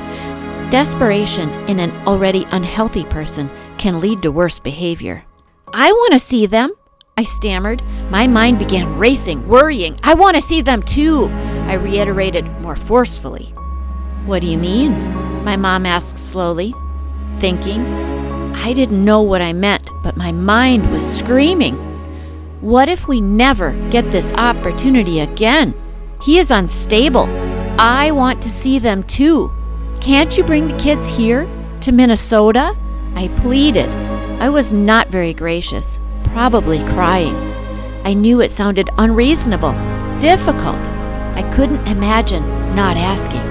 Desperation 0.71 1.50
in 1.67 1.79
an 1.79 1.91
already 2.07 2.45
unhealthy 2.51 3.05
person 3.05 3.50
can 3.77 4.00
lead 4.00 4.21
to 4.21 4.31
worse 4.31 4.59
behavior. 4.59 5.25
I 5.73 5.91
want 5.91 6.13
to 6.13 6.19
see 6.19 6.45
them, 6.45 6.71
I 7.15 7.24
stammered. 7.25 7.84
My 8.10 8.25
mind 8.25 8.58
began 8.58 8.98
racing, 8.98 9.48
worrying. 9.48 10.00
I 10.01 10.15
want 10.15 10.36
to 10.36 10.41
see 10.41 10.62
them 10.62 10.82
too, 10.82 11.27
I 11.67 11.74
reiterated 11.74 12.50
more 12.62 12.75
forcefully. 12.75 13.53
What 14.25 14.41
do 14.41 14.48
you 14.48 14.58
mean? 14.58 15.43
My 15.43 15.55
mom 15.55 15.86
asked 15.86 16.17
slowly 16.17 16.74
thinking. 17.38 17.86
I 18.55 18.74
didn't 18.74 19.03
know 19.03 19.22
what 19.22 19.41
I 19.41 19.53
meant, 19.53 19.91
but 20.01 20.17
my 20.17 20.32
mind 20.32 20.91
was 20.91 21.05
screaming. 21.05 21.75
What 22.62 22.89
if 22.89 23.08
we 23.08 23.22
never 23.22 23.74
get 23.89 24.10
this 24.10 24.34
opportunity 24.34 25.20
again? 25.20 25.75
He 26.22 26.39
is 26.39 26.50
unstable. 26.50 27.27
I 27.79 28.12
want 28.12 28.41
to 28.41 28.50
see 28.50 28.79
them 28.79 29.03
too. 29.03 29.51
Can't 30.00 30.36
you 30.38 30.43
bring 30.43 30.67
the 30.67 30.77
kids 30.77 31.08
here 31.08 31.48
to 31.82 31.91
Minnesota? 31.91 32.75
I 33.15 33.27
pleaded. 33.38 33.89
I 34.39 34.50
was 34.50 34.74
not 34.74 35.10
very 35.10 35.34
gracious, 35.34 36.00
probably 36.24 36.80
crying. 36.86 37.36
I 38.03 38.13
knew 38.13 38.42
it 38.42 38.51
sounded 38.51 38.89
unreasonable, 38.98 39.74
difficult. 40.20 40.80
I 41.36 41.50
couldn't 41.56 41.88
imagine 41.88 42.44
not 42.75 42.98
asking. 42.98 43.42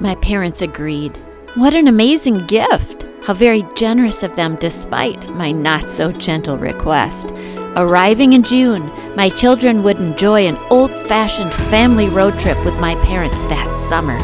My 0.00 0.14
parents 0.16 0.62
agreed. 0.62 1.16
What 1.54 1.74
an 1.74 1.88
amazing 1.88 2.46
gift! 2.46 3.06
How 3.24 3.32
very 3.32 3.64
generous 3.74 4.22
of 4.22 4.36
them, 4.36 4.56
despite 4.56 5.30
my 5.30 5.50
not 5.52 5.88
so 5.88 6.12
gentle 6.12 6.58
request. 6.58 7.30
Arriving 7.76 8.34
in 8.34 8.42
June, 8.42 8.90
my 9.16 9.28
children 9.28 9.82
would 9.82 9.96
enjoy 9.98 10.46
an 10.46 10.58
old 10.70 10.90
fashioned 11.08 11.52
family 11.52 12.08
road 12.08 12.38
trip 12.38 12.62
with 12.64 12.78
my 12.80 12.94
parents 12.96 13.40
that 13.42 13.76
summer. 13.76 14.18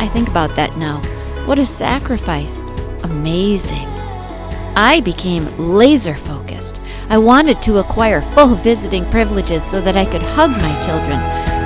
I 0.00 0.08
think 0.08 0.28
about 0.28 0.56
that 0.56 0.76
now. 0.76 0.98
What 1.46 1.58
a 1.58 1.66
sacrifice! 1.66 2.62
Amazing. 3.04 3.93
I 4.76 5.00
became 5.00 5.46
laser 5.56 6.16
focused. 6.16 6.80
I 7.08 7.18
wanted 7.18 7.62
to 7.62 7.78
acquire 7.78 8.20
full 8.20 8.54
visiting 8.56 9.04
privileges 9.10 9.64
so 9.64 9.80
that 9.80 9.96
I 9.96 10.04
could 10.04 10.22
hug 10.22 10.50
my 10.50 10.82
children. 10.84 11.18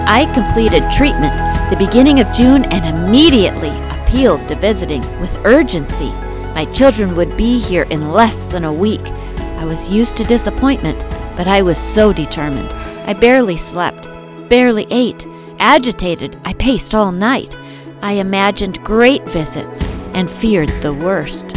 I 0.07 0.31
completed 0.35 0.83
treatment 0.95 1.33
the 1.71 1.77
beginning 1.77 2.21
of 2.21 2.33
June 2.33 2.65
and 2.67 2.97
immediately 2.97 3.71
appealed 3.91 4.49
to 4.49 4.55
visiting 4.55 5.03
with 5.21 5.45
urgency. 5.45 6.11
My 6.55 6.67
children 6.73 7.15
would 7.15 7.37
be 7.37 7.59
here 7.59 7.85
in 7.85 8.13
less 8.13 8.45
than 8.45 8.65
a 8.65 8.73
week. 8.73 9.03
I 9.03 9.65
was 9.65 9.91
used 9.91 10.17
to 10.17 10.25
disappointment, 10.25 10.99
but 11.37 11.47
I 11.47 11.61
was 11.61 11.77
so 11.77 12.13
determined. 12.13 12.69
I 13.07 13.13
barely 13.13 13.57
slept, 13.57 14.09
barely 14.49 14.87
ate. 14.91 15.27
Agitated, 15.59 16.41
I 16.45 16.55
paced 16.55 16.95
all 16.95 17.13
night. 17.13 17.55
I 18.01 18.13
imagined 18.13 18.83
great 18.83 19.25
visits 19.29 19.83
and 20.15 20.31
feared 20.31 20.71
the 20.81 20.95
worst. 20.95 21.55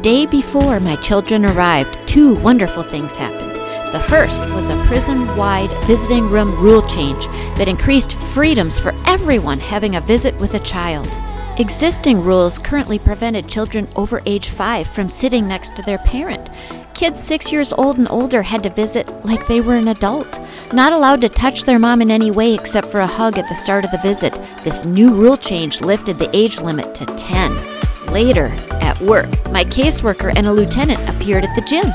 The 0.00 0.04
day 0.04 0.24
before 0.24 0.80
my 0.80 0.96
children 0.96 1.44
arrived, 1.44 1.98
two 2.08 2.34
wonderful 2.36 2.82
things 2.82 3.16
happened. 3.16 3.54
The 3.92 4.00
first 4.08 4.40
was 4.54 4.70
a 4.70 4.84
prison 4.86 5.36
wide 5.36 5.70
visiting 5.86 6.30
room 6.30 6.58
rule 6.58 6.80
change 6.88 7.26
that 7.58 7.68
increased 7.68 8.14
freedoms 8.14 8.78
for 8.78 8.94
everyone 9.04 9.60
having 9.60 9.96
a 9.96 10.00
visit 10.00 10.34
with 10.36 10.54
a 10.54 10.58
child. 10.60 11.06
Existing 11.58 12.24
rules 12.24 12.56
currently 12.56 12.98
prevented 12.98 13.46
children 13.46 13.86
over 13.94 14.22
age 14.24 14.48
5 14.48 14.88
from 14.88 15.06
sitting 15.06 15.46
next 15.46 15.76
to 15.76 15.82
their 15.82 15.98
parent. 15.98 16.48
Kids 16.94 17.22
6 17.22 17.52
years 17.52 17.70
old 17.74 17.98
and 17.98 18.08
older 18.08 18.40
had 18.40 18.62
to 18.62 18.70
visit 18.70 19.06
like 19.22 19.46
they 19.48 19.60
were 19.60 19.76
an 19.76 19.88
adult, 19.88 20.40
not 20.72 20.94
allowed 20.94 21.20
to 21.20 21.28
touch 21.28 21.64
their 21.64 21.78
mom 21.78 22.00
in 22.00 22.10
any 22.10 22.30
way 22.30 22.54
except 22.54 22.88
for 22.88 23.00
a 23.00 23.06
hug 23.06 23.36
at 23.36 23.46
the 23.50 23.54
start 23.54 23.84
of 23.84 23.90
the 23.90 23.98
visit. 23.98 24.32
This 24.64 24.86
new 24.86 25.12
rule 25.12 25.36
change 25.36 25.82
lifted 25.82 26.18
the 26.18 26.34
age 26.34 26.58
limit 26.62 26.94
to 26.94 27.04
10. 27.04 27.69
Later, 28.10 28.46
at 28.80 29.00
work, 29.00 29.30
my 29.50 29.64
caseworker 29.64 30.32
and 30.34 30.46
a 30.46 30.52
lieutenant 30.52 31.08
appeared 31.08 31.44
at 31.44 31.54
the 31.54 31.62
gym. 31.62 31.86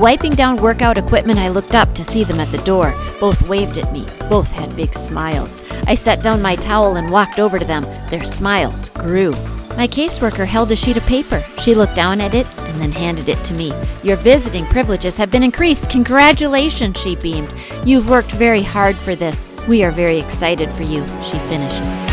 Wiping 0.00 0.34
down 0.34 0.56
workout 0.56 0.96
equipment, 0.96 1.38
I 1.38 1.48
looked 1.48 1.74
up 1.74 1.94
to 1.94 2.04
see 2.04 2.24
them 2.24 2.40
at 2.40 2.50
the 2.50 2.64
door. 2.64 2.94
Both 3.20 3.46
waved 3.46 3.76
at 3.76 3.92
me. 3.92 4.06
Both 4.30 4.50
had 4.50 4.74
big 4.74 4.94
smiles. 4.94 5.62
I 5.86 5.94
set 5.94 6.22
down 6.22 6.40
my 6.40 6.56
towel 6.56 6.96
and 6.96 7.10
walked 7.10 7.38
over 7.38 7.58
to 7.58 7.64
them. 7.66 7.82
Their 8.08 8.24
smiles 8.24 8.88
grew. 8.90 9.32
My 9.76 9.86
caseworker 9.86 10.46
held 10.46 10.72
a 10.72 10.76
sheet 10.76 10.96
of 10.96 11.06
paper. 11.06 11.44
She 11.62 11.74
looked 11.74 11.94
down 11.94 12.22
at 12.22 12.34
it 12.34 12.46
and 12.60 12.80
then 12.80 12.92
handed 12.92 13.28
it 13.28 13.44
to 13.44 13.54
me. 13.54 13.72
Your 14.02 14.16
visiting 14.16 14.64
privileges 14.66 15.18
have 15.18 15.30
been 15.30 15.42
increased. 15.42 15.90
Congratulations, 15.90 16.98
she 16.98 17.16
beamed. 17.16 17.52
You've 17.84 18.08
worked 18.08 18.32
very 18.32 18.62
hard 18.62 18.96
for 18.96 19.14
this. 19.14 19.46
We 19.68 19.84
are 19.84 19.90
very 19.90 20.18
excited 20.18 20.72
for 20.72 20.84
you, 20.84 21.06
she 21.22 21.38
finished. 21.38 22.09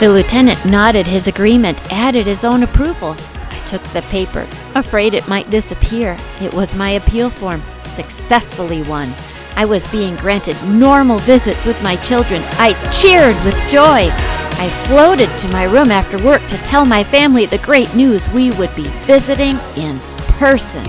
The 0.00 0.08
lieutenant 0.08 0.64
nodded 0.64 1.06
his 1.06 1.28
agreement, 1.28 1.78
added 1.92 2.26
his 2.26 2.42
own 2.42 2.62
approval 2.62 3.14
I 3.50 3.58
took 3.66 3.82
the 3.88 4.00
paper, 4.08 4.48
afraid 4.74 5.12
it 5.12 5.28
might 5.28 5.50
disappear. 5.50 6.16
It 6.40 6.54
was 6.54 6.74
my 6.74 6.92
appeal 6.92 7.28
form, 7.28 7.62
successfully 7.84 8.82
won. 8.84 9.12
I 9.56 9.66
was 9.66 9.86
being 9.92 10.16
granted 10.16 10.56
normal 10.64 11.18
visits 11.18 11.66
with 11.66 11.82
my 11.82 11.96
children. 11.96 12.40
I 12.52 12.72
cheered 12.90 13.36
with 13.44 13.60
joy. 13.70 14.08
I 14.08 14.84
floated 14.86 15.28
to 15.36 15.48
my 15.48 15.64
room 15.64 15.90
after 15.90 16.16
work 16.24 16.40
to 16.46 16.56
tell 16.64 16.86
my 16.86 17.04
family 17.04 17.44
the 17.44 17.58
great 17.58 17.94
news 17.94 18.26
we 18.30 18.52
would 18.52 18.74
be 18.74 18.88
visiting 19.04 19.58
in 19.76 19.98
person. 20.38 20.84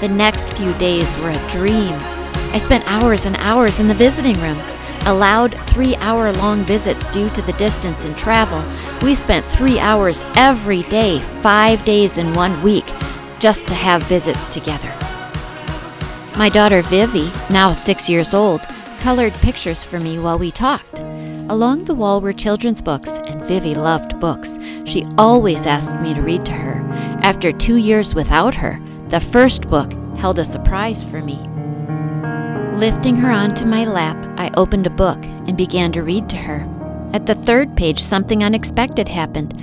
The 0.00 0.08
next 0.08 0.54
few 0.54 0.72
days 0.78 1.14
were 1.18 1.32
a 1.32 1.50
dream. 1.50 1.92
I 2.54 2.56
spent 2.56 2.90
hours 2.90 3.26
and 3.26 3.36
hours 3.36 3.78
in 3.78 3.88
the 3.88 3.94
visiting 3.94 4.40
room 4.40 4.56
allowed 5.06 5.54
three 5.66 5.96
hour 5.96 6.32
long 6.32 6.60
visits 6.64 7.06
due 7.08 7.30
to 7.30 7.42
the 7.42 7.52
distance 7.54 8.04
and 8.04 8.16
travel. 8.16 8.62
We 9.02 9.14
spent 9.14 9.46
three 9.46 9.78
hours 9.78 10.24
every 10.36 10.82
day, 10.82 11.18
five 11.18 11.84
days 11.84 12.18
in 12.18 12.34
one 12.34 12.62
week, 12.62 12.86
just 13.38 13.66
to 13.68 13.74
have 13.74 14.02
visits 14.02 14.48
together. 14.48 14.92
My 16.36 16.50
daughter 16.50 16.82
Vivi, 16.82 17.30
now 17.50 17.72
six 17.72 18.08
years 18.08 18.34
old, 18.34 18.60
colored 19.00 19.32
pictures 19.34 19.82
for 19.82 19.98
me 19.98 20.18
while 20.18 20.38
we 20.38 20.50
talked. 20.50 21.00
Along 21.48 21.84
the 21.84 21.94
wall 21.94 22.20
were 22.20 22.32
children's 22.32 22.82
books, 22.82 23.18
and 23.26 23.42
Vivi 23.44 23.74
loved 23.74 24.18
books. 24.18 24.58
She 24.84 25.06
always 25.16 25.64
asked 25.64 25.94
me 26.00 26.12
to 26.12 26.20
read 26.20 26.44
to 26.46 26.52
her. 26.52 26.84
After 27.22 27.52
two 27.52 27.76
years 27.76 28.14
without 28.14 28.54
her, 28.56 28.80
the 29.08 29.20
first 29.20 29.68
book 29.68 29.92
held 30.18 30.40
a 30.40 30.44
surprise 30.44 31.04
for 31.04 31.22
me. 31.22 31.38
Lifting 32.76 33.16
her 33.16 33.30
onto 33.30 33.64
my 33.64 33.86
lap, 33.86 34.22
I 34.36 34.50
opened 34.54 34.86
a 34.86 34.90
book 34.90 35.24
and 35.24 35.56
began 35.56 35.92
to 35.92 36.02
read 36.02 36.28
to 36.28 36.36
her. 36.36 36.60
At 37.14 37.24
the 37.24 37.34
third 37.34 37.74
page, 37.74 37.98
something 38.00 38.44
unexpected 38.44 39.08
happened, 39.08 39.58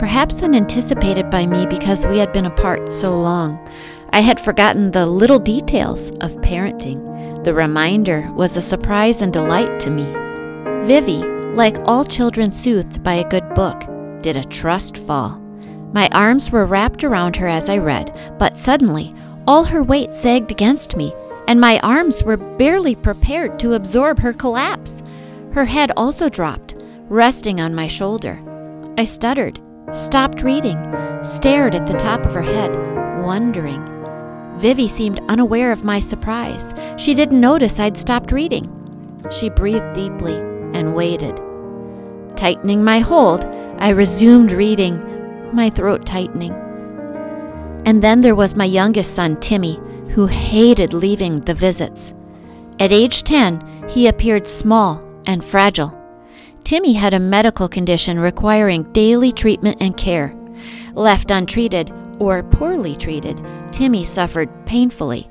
perhaps 0.00 0.42
unanticipated 0.42 1.30
by 1.30 1.46
me 1.46 1.66
because 1.66 2.08
we 2.08 2.18
had 2.18 2.32
been 2.32 2.46
apart 2.46 2.88
so 2.90 3.12
long. 3.12 3.64
I 4.10 4.18
had 4.18 4.40
forgotten 4.40 4.90
the 4.90 5.06
little 5.06 5.38
details 5.38 6.10
of 6.20 6.34
parenting. 6.38 7.44
The 7.44 7.54
reminder 7.54 8.28
was 8.32 8.56
a 8.56 8.62
surprise 8.62 9.22
and 9.22 9.32
delight 9.32 9.78
to 9.80 9.90
me. 9.90 10.06
Vivi, 10.88 11.22
like 11.54 11.76
all 11.84 12.04
children 12.04 12.50
soothed 12.50 13.00
by 13.04 13.14
a 13.14 13.28
good 13.28 13.48
book, 13.54 13.80
did 14.22 14.36
a 14.36 14.42
trust 14.42 14.96
fall. 14.96 15.38
My 15.92 16.08
arms 16.10 16.50
were 16.50 16.66
wrapped 16.66 17.04
around 17.04 17.36
her 17.36 17.46
as 17.46 17.68
I 17.68 17.78
read, 17.78 18.12
but 18.40 18.58
suddenly 18.58 19.14
all 19.46 19.62
her 19.62 19.84
weight 19.84 20.12
sagged 20.12 20.50
against 20.50 20.96
me 20.96 21.14
and 21.48 21.60
my 21.60 21.78
arms 21.80 22.22
were 22.22 22.36
barely 22.36 22.94
prepared 22.94 23.58
to 23.60 23.74
absorb 23.74 24.18
her 24.18 24.32
collapse. 24.32 25.02
Her 25.52 25.64
head 25.64 25.92
also 25.96 26.28
dropped, 26.28 26.74
resting 27.08 27.60
on 27.60 27.74
my 27.74 27.86
shoulder. 27.86 28.40
I 28.98 29.04
stuttered, 29.04 29.60
stopped 29.92 30.42
reading, 30.42 30.78
stared 31.22 31.74
at 31.74 31.86
the 31.86 31.94
top 31.94 32.24
of 32.26 32.34
her 32.34 32.42
head, 32.42 32.74
wondering. 33.24 33.84
Vivi 34.58 34.88
seemed 34.88 35.20
unaware 35.28 35.70
of 35.70 35.84
my 35.84 36.00
surprise. 36.00 36.74
She 36.96 37.14
didn't 37.14 37.40
notice 37.40 37.78
I'd 37.78 37.96
stopped 37.96 38.32
reading. 38.32 38.72
She 39.30 39.50
breathed 39.50 39.94
deeply 39.94 40.34
and 40.34 40.94
waited. 40.94 41.40
Tightening 42.36 42.82
my 42.82 43.00
hold, 43.00 43.44
I 43.78 43.90
resumed 43.90 44.52
reading, 44.52 45.02
my 45.54 45.70
throat 45.70 46.06
tightening. 46.06 46.52
And 47.84 48.02
then 48.02 48.20
there 48.20 48.34
was 48.34 48.56
my 48.56 48.64
youngest 48.64 49.14
son, 49.14 49.38
Timmy, 49.40 49.78
who 50.16 50.26
hated 50.26 50.94
leaving 50.94 51.40
the 51.40 51.52
visits. 51.52 52.14
At 52.80 52.90
age 52.90 53.22
10, 53.22 53.84
he 53.90 54.06
appeared 54.06 54.48
small 54.48 55.04
and 55.26 55.44
fragile. 55.44 55.92
Timmy 56.64 56.94
had 56.94 57.12
a 57.12 57.20
medical 57.20 57.68
condition 57.68 58.18
requiring 58.18 58.90
daily 58.94 59.30
treatment 59.30 59.76
and 59.78 59.94
care. 59.94 60.34
Left 60.94 61.30
untreated 61.30 61.92
or 62.18 62.42
poorly 62.42 62.96
treated, 62.96 63.38
Timmy 63.72 64.04
suffered 64.04 64.48
painfully. 64.64 65.28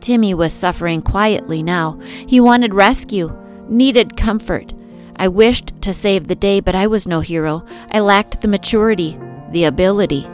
Timmy 0.00 0.32
was 0.32 0.54
suffering 0.54 1.02
quietly 1.02 1.62
now. 1.62 2.00
He 2.26 2.40
wanted 2.40 2.72
rescue, 2.72 3.36
needed 3.68 4.16
comfort. 4.16 4.72
I 5.16 5.28
wished 5.28 5.74
to 5.82 5.92
save 5.92 6.26
the 6.26 6.34
day, 6.34 6.60
but 6.60 6.74
I 6.74 6.86
was 6.86 7.06
no 7.06 7.20
hero. 7.20 7.66
I 7.90 8.00
lacked 8.00 8.40
the 8.40 8.48
maturity, 8.48 9.18
the 9.50 9.64
ability. 9.64 10.26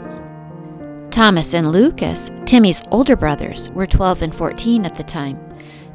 Thomas 1.11 1.55
and 1.55 1.73
Lucas, 1.73 2.31
Timmy's 2.45 2.83
older 2.91 3.17
brothers, 3.17 3.71
were 3.71 3.87
12 3.87 4.23
and 4.23 4.35
14 4.35 4.85
at 4.85 4.95
the 4.95 5.03
time. 5.03 5.39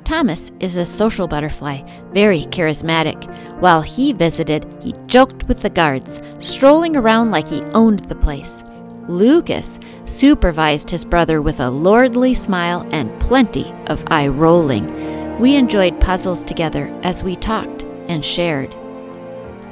Thomas 0.03 0.51
is 0.59 0.75
a 0.75 0.85
social 0.85 1.27
butterfly, 1.27 1.81
very 2.11 2.41
charismatic. 2.45 3.23
While 3.59 3.81
he 3.81 4.11
visited, 4.11 4.65
he 4.81 4.93
joked 5.05 5.47
with 5.47 5.61
the 5.61 5.69
guards, 5.69 6.19
strolling 6.39 6.95
around 6.97 7.31
like 7.31 7.47
he 7.47 7.61
owned 7.73 7.99
the 7.99 8.15
place. 8.15 8.63
Lucas 9.07 9.79
supervised 10.05 10.89
his 10.89 11.05
brother 11.05 11.41
with 11.41 11.59
a 11.59 11.69
lordly 11.69 12.33
smile 12.33 12.87
and 12.91 13.17
plenty 13.21 13.71
of 13.87 14.03
eye 14.07 14.27
rolling. 14.27 15.39
We 15.39 15.55
enjoyed 15.55 16.01
puzzles 16.01 16.43
together 16.43 16.87
as 17.03 17.23
we 17.23 17.35
talked 17.35 17.83
and 18.07 18.25
shared. 18.25 18.75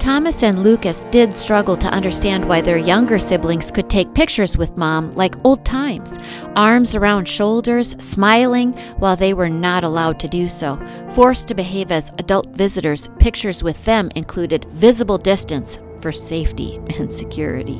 Thomas 0.01 0.41
and 0.41 0.63
Lucas 0.63 1.05
did 1.11 1.37
struggle 1.37 1.77
to 1.77 1.87
understand 1.89 2.49
why 2.49 2.59
their 2.59 2.79
younger 2.79 3.19
siblings 3.19 3.69
could 3.69 3.87
take 3.87 4.15
pictures 4.15 4.57
with 4.57 4.75
mom 4.75 5.11
like 5.11 5.35
old 5.45 5.63
times, 5.63 6.17
arms 6.55 6.95
around 6.95 7.27
shoulders, 7.27 7.95
smiling 8.03 8.73
while 8.97 9.15
they 9.15 9.35
were 9.35 9.47
not 9.47 9.83
allowed 9.83 10.19
to 10.21 10.27
do 10.27 10.49
so. 10.49 10.79
Forced 11.11 11.47
to 11.49 11.53
behave 11.53 11.91
as 11.91 12.11
adult 12.17 12.47
visitors, 12.47 13.09
pictures 13.19 13.61
with 13.61 13.85
them 13.85 14.09
included 14.15 14.65
visible 14.71 15.19
distance 15.19 15.77
for 16.01 16.11
safety 16.11 16.77
and 16.97 17.13
security. 17.13 17.77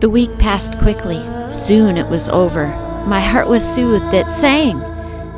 The 0.00 0.10
week 0.12 0.38
passed 0.38 0.76
quickly. 0.78 1.22
Soon 1.50 1.96
it 1.96 2.06
was 2.06 2.28
over. 2.28 2.66
My 3.06 3.20
heart 3.20 3.48
was 3.48 3.66
soothed, 3.66 4.12
it 4.12 4.28
sang. 4.28 4.78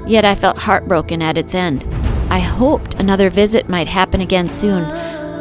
Yet 0.04 0.24
I 0.24 0.34
felt 0.34 0.58
heartbroken 0.58 1.22
at 1.22 1.38
its 1.38 1.54
end. 1.54 1.84
I 2.28 2.40
hoped 2.40 2.94
another 2.94 3.30
visit 3.30 3.68
might 3.68 3.86
happen 3.86 4.20
again 4.20 4.48
soon. 4.48 4.82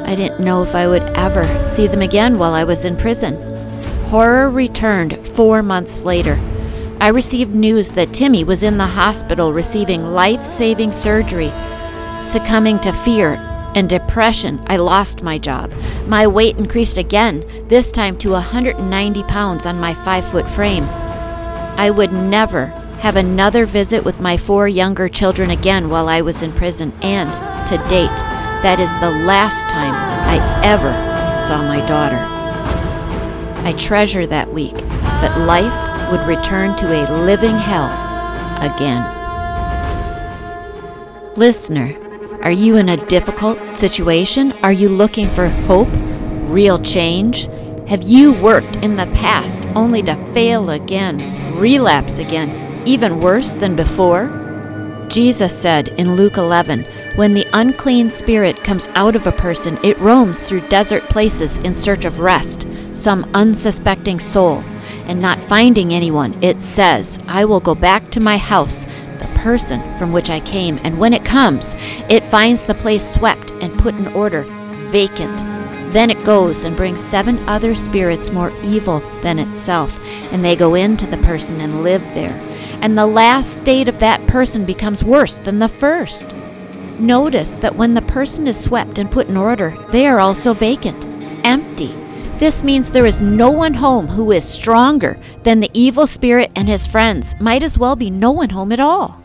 I 0.07 0.15
didn't 0.15 0.39
know 0.39 0.63
if 0.63 0.73
I 0.73 0.87
would 0.87 1.03
ever 1.03 1.65
see 1.65 1.85
them 1.85 2.01
again 2.01 2.39
while 2.39 2.53
I 2.53 2.63
was 2.63 2.85
in 2.85 2.95
prison. 2.95 3.35
Horror 4.05 4.49
returned 4.49 5.27
four 5.27 5.61
months 5.61 6.05
later. 6.05 6.39
I 7.01 7.09
received 7.09 7.53
news 7.53 7.91
that 7.91 8.13
Timmy 8.13 8.45
was 8.45 8.63
in 8.63 8.77
the 8.77 8.87
hospital 8.87 9.51
receiving 9.51 10.07
life 10.07 10.45
saving 10.45 10.93
surgery. 10.93 11.51
Succumbing 12.23 12.79
to 12.79 12.93
fear 12.93 13.33
and 13.75 13.89
depression, 13.89 14.63
I 14.67 14.77
lost 14.77 15.23
my 15.23 15.37
job. 15.37 15.73
My 16.07 16.25
weight 16.25 16.57
increased 16.57 16.97
again, 16.97 17.45
this 17.67 17.91
time 17.91 18.17
to 18.19 18.31
190 18.31 19.23
pounds 19.23 19.65
on 19.65 19.77
my 19.77 19.93
five 19.93 20.25
foot 20.25 20.49
frame. 20.49 20.85
I 20.85 21.89
would 21.89 22.13
never 22.13 22.67
have 23.01 23.17
another 23.17 23.65
visit 23.65 24.05
with 24.05 24.21
my 24.21 24.37
four 24.37 24.69
younger 24.69 25.09
children 25.09 25.49
again 25.49 25.89
while 25.89 26.07
I 26.07 26.21
was 26.21 26.41
in 26.41 26.53
prison, 26.53 26.93
and 27.01 27.29
to 27.67 27.77
date, 27.89 28.36
that 28.63 28.79
is 28.79 28.91
the 28.93 29.11
last 29.11 29.69
time 29.69 29.93
I 29.93 30.37
ever 30.63 30.91
saw 31.37 31.61
my 31.61 31.85
daughter. 31.85 32.17
I 33.65 33.73
treasure 33.73 34.25
that 34.27 34.51
week, 34.51 34.75
but 35.21 35.37
life 35.39 36.11
would 36.11 36.21
return 36.27 36.75
to 36.77 36.85
a 36.87 37.09
living 37.23 37.55
hell 37.55 37.89
again. 38.61 39.03
Listener, 41.35 41.95
are 42.41 42.51
you 42.51 42.77
in 42.77 42.89
a 42.89 43.05
difficult 43.07 43.77
situation? 43.77 44.53
Are 44.63 44.71
you 44.71 44.89
looking 44.89 45.29
for 45.29 45.49
hope, 45.49 45.89
real 46.49 46.79
change? 46.79 47.47
Have 47.87 48.03
you 48.03 48.33
worked 48.33 48.77
in 48.77 48.95
the 48.95 49.07
past 49.07 49.65
only 49.75 50.01
to 50.03 50.15
fail 50.33 50.69
again, 50.69 51.57
relapse 51.57 52.19
again, 52.19 52.87
even 52.87 53.21
worse 53.21 53.53
than 53.53 53.75
before? 53.75 54.36
Jesus 55.07 55.57
said 55.57 55.87
in 55.99 56.15
Luke 56.15 56.37
11, 56.37 56.83
When 57.15 57.33
the 57.33 57.47
unclean 57.53 58.11
spirit 58.11 58.57
comes 58.57 58.89
out 58.89 59.15
of 59.15 59.25
a 59.25 59.31
person, 59.31 59.79
it 59.83 59.97
roams 59.99 60.47
through 60.47 60.67
desert 60.67 61.03
places 61.03 61.57
in 61.57 61.73
search 61.73 62.03
of 62.03 62.19
rest, 62.19 62.67
some 62.93 63.23
unsuspecting 63.33 64.19
soul. 64.19 64.63
And 65.05 65.21
not 65.21 65.41
finding 65.41 65.93
anyone, 65.93 66.37
it 66.43 66.59
says, 66.59 67.17
I 67.27 67.45
will 67.45 67.61
go 67.61 67.73
back 67.73 68.09
to 68.11 68.19
my 68.19 68.37
house 68.37 68.85
the 69.19 69.29
person 69.35 69.81
from 69.97 70.11
which 70.11 70.29
I 70.29 70.41
came, 70.41 70.77
and 70.83 70.99
when 70.99 71.13
it 71.13 71.23
comes, 71.23 71.75
it 72.09 72.25
finds 72.25 72.61
the 72.63 72.75
place 72.75 73.13
swept 73.13 73.51
and 73.61 73.79
put 73.79 73.95
in 73.95 74.07
order, 74.07 74.43
vacant. 74.91 75.39
Then 75.93 76.11
it 76.11 76.25
goes 76.25 76.65
and 76.65 76.75
brings 76.75 76.99
seven 76.99 77.39
other 77.47 77.73
spirits 77.75 78.31
more 78.31 78.51
evil 78.61 78.99
than 79.21 79.39
itself, 79.39 79.97
and 80.33 80.43
they 80.43 80.57
go 80.57 80.75
into 80.75 81.07
the 81.07 81.17
person 81.17 81.61
and 81.61 81.81
live 81.81 82.03
there. 82.13 82.46
And 82.81 82.97
the 82.97 83.07
last 83.07 83.57
state 83.57 83.87
of 83.87 83.99
that 83.99 84.25
person 84.27 84.65
becomes 84.65 85.03
worse 85.03 85.37
than 85.37 85.59
the 85.59 85.67
first. 85.67 86.35
Notice 86.99 87.53
that 87.55 87.75
when 87.75 87.93
the 87.93 88.01
person 88.01 88.47
is 88.47 88.63
swept 88.63 88.97
and 88.97 89.11
put 89.11 89.27
in 89.27 89.37
order, 89.37 89.77
they 89.91 90.07
are 90.07 90.19
also 90.19 90.53
vacant, 90.53 91.05
empty. 91.45 91.95
This 92.37 92.63
means 92.63 92.91
there 92.91 93.05
is 93.05 93.21
no 93.21 93.49
one 93.49 93.73
home 93.73 94.07
who 94.07 94.31
is 94.31 94.47
stronger 94.47 95.17
than 95.43 95.59
the 95.59 95.71
evil 95.73 96.05
spirit 96.05 96.51
and 96.55 96.67
his 96.67 96.85
friends. 96.85 97.35
Might 97.39 97.63
as 97.63 97.77
well 97.77 97.95
be 97.95 98.09
no 98.09 98.31
one 98.31 98.49
home 98.49 98.71
at 98.71 98.79
all. 98.79 99.23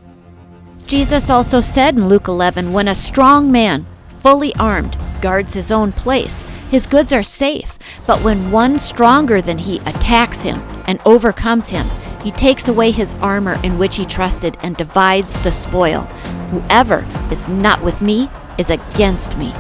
Jesus 0.86 1.30
also 1.30 1.60
said 1.60 1.96
in 1.96 2.08
Luke 2.08 2.28
11 2.28 2.72
when 2.72 2.88
a 2.88 2.94
strong 2.94 3.52
man, 3.52 3.86
fully 4.08 4.54
armed, 4.56 4.96
guards 5.20 5.54
his 5.54 5.70
own 5.70 5.92
place, 5.92 6.42
his 6.70 6.86
goods 6.86 7.12
are 7.12 7.22
safe. 7.22 7.78
But 8.06 8.20
when 8.24 8.50
one 8.50 8.78
stronger 8.78 9.42
than 9.42 9.58
he 9.58 9.78
attacks 9.80 10.40
him 10.40 10.60
and 10.86 11.00
overcomes 11.04 11.68
him, 11.68 11.86
he 12.22 12.30
takes 12.30 12.68
away 12.68 12.90
his 12.90 13.14
armor 13.14 13.58
in 13.62 13.78
which 13.78 13.96
he 13.96 14.04
trusted 14.04 14.56
and 14.62 14.76
divides 14.76 15.42
the 15.42 15.52
spoil. 15.52 16.02
Whoever 16.50 17.06
is 17.30 17.48
not 17.48 17.82
with 17.82 18.00
me 18.00 18.28
is 18.58 18.70
against 18.70 19.36
me. 19.38 19.52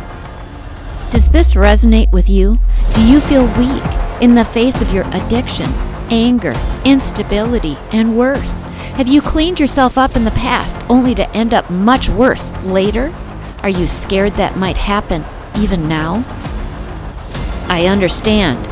Does 1.10 1.28
this 1.30 1.54
resonate 1.54 2.10
with 2.12 2.28
you? 2.28 2.58
Do 2.94 3.06
you 3.06 3.20
feel 3.20 3.46
weak 3.58 3.82
in 4.22 4.34
the 4.34 4.44
face 4.44 4.80
of 4.80 4.92
your 4.92 5.04
addiction, 5.12 5.66
anger, 6.10 6.54
instability, 6.84 7.76
and 7.92 8.16
worse? 8.16 8.62
Have 8.94 9.08
you 9.08 9.20
cleaned 9.20 9.60
yourself 9.60 9.98
up 9.98 10.16
in 10.16 10.24
the 10.24 10.30
past 10.30 10.82
only 10.88 11.14
to 11.14 11.30
end 11.36 11.52
up 11.52 11.68
much 11.70 12.08
worse 12.08 12.52
later? 12.62 13.12
Are 13.62 13.68
you 13.68 13.86
scared 13.86 14.34
that 14.34 14.56
might 14.56 14.76
happen 14.76 15.24
even 15.56 15.88
now? 15.88 16.24
I 17.68 17.86
understand. 17.86 18.68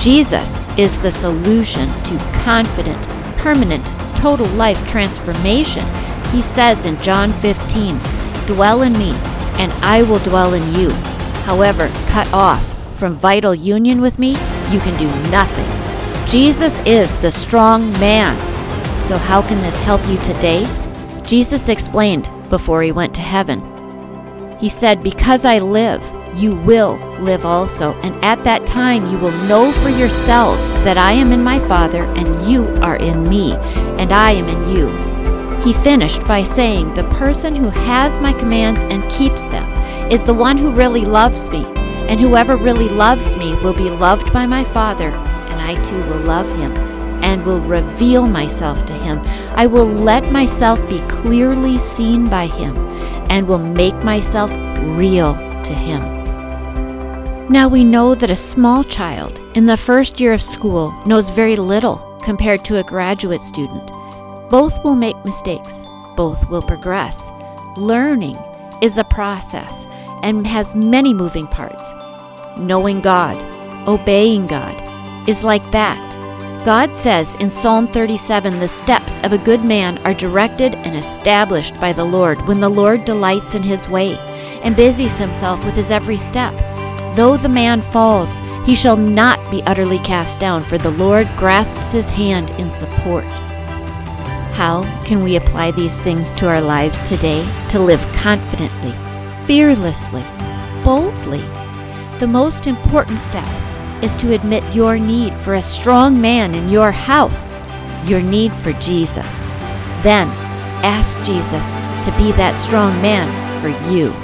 Jesus 0.00 0.60
is 0.78 0.98
the 0.98 1.10
solution 1.10 1.88
to 2.04 2.18
confident, 2.42 3.06
permanent, 3.42 3.84
total 4.16 4.46
life 4.54 4.86
transformation. 4.88 5.84
He 6.30 6.42
says 6.42 6.86
in 6.86 7.00
John 7.02 7.32
15, 7.32 7.98
Dwell 8.46 8.82
in 8.82 8.92
me, 8.94 9.10
and 9.58 9.72
I 9.84 10.02
will 10.02 10.20
dwell 10.20 10.54
in 10.54 10.74
you. 10.74 10.90
However, 11.44 11.88
cut 12.08 12.32
off 12.32 12.64
from 12.96 13.14
vital 13.14 13.54
union 13.54 14.00
with 14.00 14.18
me, 14.18 14.30
you 14.70 14.80
can 14.80 14.98
do 14.98 15.08
nothing. 15.30 15.68
Jesus 16.28 16.80
is 16.86 17.20
the 17.20 17.30
strong 17.32 17.92
man 17.94 18.36
so, 19.02 19.18
how 19.18 19.42
can 19.42 19.60
this 19.60 19.80
help 19.80 20.00
you 20.06 20.16
today? 20.18 20.64
Jesus 21.26 21.68
explained 21.68 22.28
before 22.50 22.82
he 22.82 22.92
went 22.92 23.14
to 23.16 23.20
heaven. 23.20 23.60
He 24.58 24.68
said, 24.68 25.02
Because 25.02 25.44
I 25.44 25.58
live, 25.58 26.00
you 26.34 26.54
will 26.54 26.96
live 27.20 27.44
also. 27.44 27.92
And 28.02 28.14
at 28.24 28.42
that 28.44 28.66
time, 28.66 29.10
you 29.10 29.18
will 29.18 29.36
know 29.46 29.72
for 29.72 29.88
yourselves 29.88 30.68
that 30.84 30.98
I 30.98 31.12
am 31.12 31.32
in 31.32 31.42
my 31.42 31.58
Father, 31.60 32.04
and 32.04 32.46
you 32.46 32.66
are 32.82 32.96
in 32.96 33.28
me, 33.28 33.52
and 33.98 34.12
I 34.12 34.32
am 34.32 34.48
in 34.48 34.68
you. 34.74 34.88
He 35.62 35.72
finished 35.72 36.24
by 36.24 36.42
saying, 36.42 36.94
The 36.94 37.04
person 37.04 37.54
who 37.54 37.68
has 37.68 38.20
my 38.20 38.32
commands 38.32 38.82
and 38.82 39.08
keeps 39.10 39.44
them 39.44 39.64
is 40.10 40.24
the 40.24 40.34
one 40.34 40.56
who 40.56 40.70
really 40.70 41.04
loves 41.04 41.48
me. 41.50 41.64
And 42.08 42.18
whoever 42.18 42.56
really 42.56 42.88
loves 42.88 43.36
me 43.36 43.54
will 43.56 43.72
be 43.72 43.88
loved 43.88 44.32
by 44.32 44.44
my 44.44 44.64
Father, 44.64 45.08
and 45.08 45.60
I 45.60 45.80
too 45.84 45.98
will 46.08 46.20
love 46.20 46.48
him 46.58 46.72
and 47.22 47.46
will 47.46 47.60
reveal 47.60 48.26
myself 48.26 48.84
to 48.86 48.92
him. 48.92 49.20
I 49.54 49.66
will 49.66 49.86
let 49.86 50.32
myself 50.32 50.86
be 50.88 50.98
clearly 51.08 51.78
seen 51.78 52.28
by 52.28 52.46
him 52.46 52.76
and 53.30 53.46
will 53.46 53.58
make 53.58 53.94
myself 54.02 54.50
real 54.98 55.34
to 55.62 55.72
him. 55.72 56.21
Now 57.52 57.68
we 57.68 57.84
know 57.84 58.14
that 58.14 58.30
a 58.30 58.34
small 58.34 58.82
child 58.82 59.38
in 59.54 59.66
the 59.66 59.76
first 59.76 60.18
year 60.18 60.32
of 60.32 60.40
school 60.40 60.90
knows 61.04 61.28
very 61.28 61.54
little 61.54 61.98
compared 62.22 62.64
to 62.64 62.78
a 62.78 62.82
graduate 62.82 63.42
student. 63.42 63.88
Both 64.48 64.82
will 64.82 64.96
make 64.96 65.22
mistakes, 65.26 65.84
both 66.16 66.48
will 66.48 66.62
progress. 66.62 67.30
Learning 67.76 68.38
is 68.80 68.96
a 68.96 69.04
process 69.04 69.86
and 70.22 70.46
has 70.46 70.74
many 70.74 71.12
moving 71.12 71.46
parts. 71.46 71.92
Knowing 72.58 73.02
God, 73.02 73.36
obeying 73.86 74.46
God, 74.46 75.28
is 75.28 75.44
like 75.44 75.70
that. 75.72 76.00
God 76.64 76.94
says 76.94 77.34
in 77.34 77.50
Psalm 77.50 77.86
37 77.86 78.60
the 78.60 78.66
steps 78.66 79.20
of 79.24 79.34
a 79.34 79.44
good 79.44 79.62
man 79.62 79.98
are 80.06 80.14
directed 80.14 80.74
and 80.76 80.96
established 80.96 81.78
by 81.78 81.92
the 81.92 82.04
Lord 82.04 82.40
when 82.48 82.60
the 82.60 82.70
Lord 82.70 83.04
delights 83.04 83.54
in 83.54 83.62
his 83.62 83.90
way 83.90 84.16
and 84.64 84.74
busies 84.74 85.18
himself 85.18 85.62
with 85.66 85.74
his 85.74 85.90
every 85.90 86.16
step. 86.16 86.54
Though 87.14 87.36
the 87.36 87.48
man 87.48 87.80
falls, 87.80 88.40
he 88.64 88.74
shall 88.74 88.96
not 88.96 89.50
be 89.50 89.62
utterly 89.64 89.98
cast 89.98 90.40
down, 90.40 90.62
for 90.62 90.78
the 90.78 90.92
Lord 90.92 91.28
grasps 91.36 91.92
his 91.92 92.08
hand 92.08 92.50
in 92.52 92.70
support. 92.70 93.24
How 94.54 94.84
can 95.04 95.22
we 95.22 95.36
apply 95.36 95.72
these 95.72 95.98
things 95.98 96.32
to 96.32 96.48
our 96.48 96.60
lives 96.60 97.08
today 97.08 97.46
to 97.68 97.78
live 97.78 98.00
confidently, 98.14 98.92
fearlessly, 99.46 100.24
boldly? 100.84 101.42
The 102.18 102.28
most 102.30 102.66
important 102.66 103.18
step 103.18 103.48
is 104.02 104.16
to 104.16 104.34
admit 104.34 104.74
your 104.74 104.98
need 104.98 105.38
for 105.38 105.54
a 105.54 105.62
strong 105.62 106.18
man 106.18 106.54
in 106.54 106.70
your 106.70 106.92
house, 106.92 107.54
your 108.04 108.22
need 108.22 108.54
for 108.54 108.72
Jesus. 108.74 109.42
Then 110.02 110.28
ask 110.82 111.16
Jesus 111.24 111.74
to 112.04 112.14
be 112.16 112.32
that 112.32 112.58
strong 112.58 113.00
man 113.02 113.28
for 113.60 113.68
you. 113.90 114.14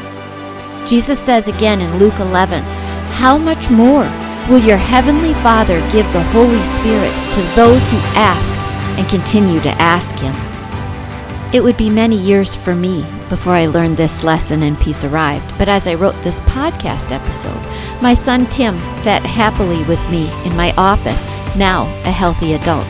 Jesus 0.86 1.18
says 1.20 1.48
again 1.48 1.80
in 1.80 1.98
Luke 1.98 2.18
11, 2.18 2.64
How 3.18 3.36
much 3.36 3.68
more 3.68 4.04
will 4.48 4.60
your 4.60 4.76
heavenly 4.76 5.34
Father 5.42 5.80
give 5.90 6.06
the 6.12 6.22
Holy 6.30 6.62
Spirit 6.62 7.12
to 7.34 7.40
those 7.56 7.90
who 7.90 7.96
ask 8.14 8.56
and 8.96 9.08
continue 9.08 9.60
to 9.60 9.70
ask 9.70 10.14
Him? 10.14 10.32
It 11.52 11.60
would 11.64 11.76
be 11.76 11.90
many 11.90 12.16
years 12.16 12.54
for 12.54 12.76
me 12.76 13.04
before 13.28 13.54
I 13.54 13.66
learned 13.66 13.96
this 13.96 14.22
lesson 14.22 14.62
and 14.62 14.78
peace 14.78 15.02
arrived, 15.02 15.58
but 15.58 15.68
as 15.68 15.88
I 15.88 15.94
wrote 15.94 16.14
this 16.22 16.38
podcast 16.38 17.10
episode, 17.10 17.60
my 18.00 18.14
son 18.14 18.46
Tim 18.46 18.78
sat 18.94 19.26
happily 19.26 19.82
with 19.86 20.00
me 20.12 20.30
in 20.46 20.56
my 20.56 20.72
office, 20.76 21.26
now 21.56 21.86
a 22.04 22.12
healthy 22.12 22.52
adult. 22.52 22.86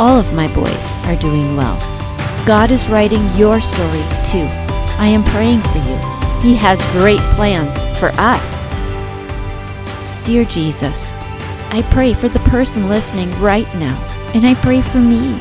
All 0.00 0.18
of 0.18 0.32
my 0.32 0.48
boys 0.54 0.92
are 1.04 1.16
doing 1.16 1.56
well. 1.56 1.76
God 2.46 2.70
is 2.70 2.88
writing 2.88 3.22
your 3.36 3.60
story 3.60 4.02
too. 4.24 4.48
I 4.96 5.08
am 5.08 5.24
praying 5.24 5.60
for 5.60 5.78
you. 5.78 5.98
He 6.40 6.56
has 6.56 6.82
great 6.92 7.20
plans 7.36 7.84
for 7.98 8.12
us. 8.12 8.66
Dear 10.28 10.44
Jesus, 10.44 11.14
I 11.70 11.80
pray 11.90 12.12
for 12.12 12.28
the 12.28 12.38
person 12.40 12.86
listening 12.86 13.30
right 13.40 13.66
now, 13.76 13.96
and 14.34 14.46
I 14.46 14.56
pray 14.56 14.82
for 14.82 14.98
me 14.98 15.32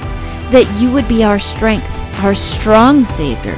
that 0.50 0.65
you 0.80 0.89
would 0.93 1.10
be 1.10 1.26
our 1.26 1.39
strength 1.39 1.93
our 2.23 2.34
strong 2.34 3.04
Savior. 3.04 3.54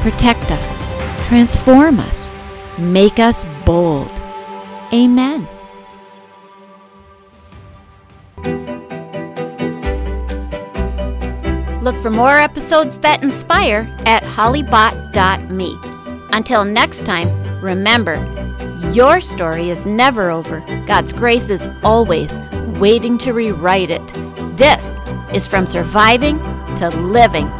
Protect 0.00 0.50
us, 0.50 0.82
transform 1.28 2.00
us, 2.00 2.32
make 2.80 3.20
us 3.20 3.44
bold. 3.64 4.10
Amen. 4.92 5.46
Look 11.80 11.96
for 11.98 12.10
more 12.10 12.36
episodes 12.38 12.98
that 12.98 13.22
inspire 13.22 13.86
at 14.04 14.24
hollybot.me. 14.24 15.78
Until 16.32 16.64
next 16.64 17.06
time, 17.06 17.62
remember, 17.62 18.16
your 18.94 19.20
story 19.20 19.70
is 19.70 19.86
never 19.86 20.30
over. 20.30 20.60
God's 20.86 21.12
grace 21.12 21.50
is 21.50 21.68
always 21.82 22.38
waiting 22.78 23.18
to 23.18 23.32
rewrite 23.32 23.90
it. 23.90 24.06
This 24.56 24.98
is 25.32 25.46
from 25.46 25.66
surviving 25.66 26.38
to 26.76 26.88
living 26.90 27.50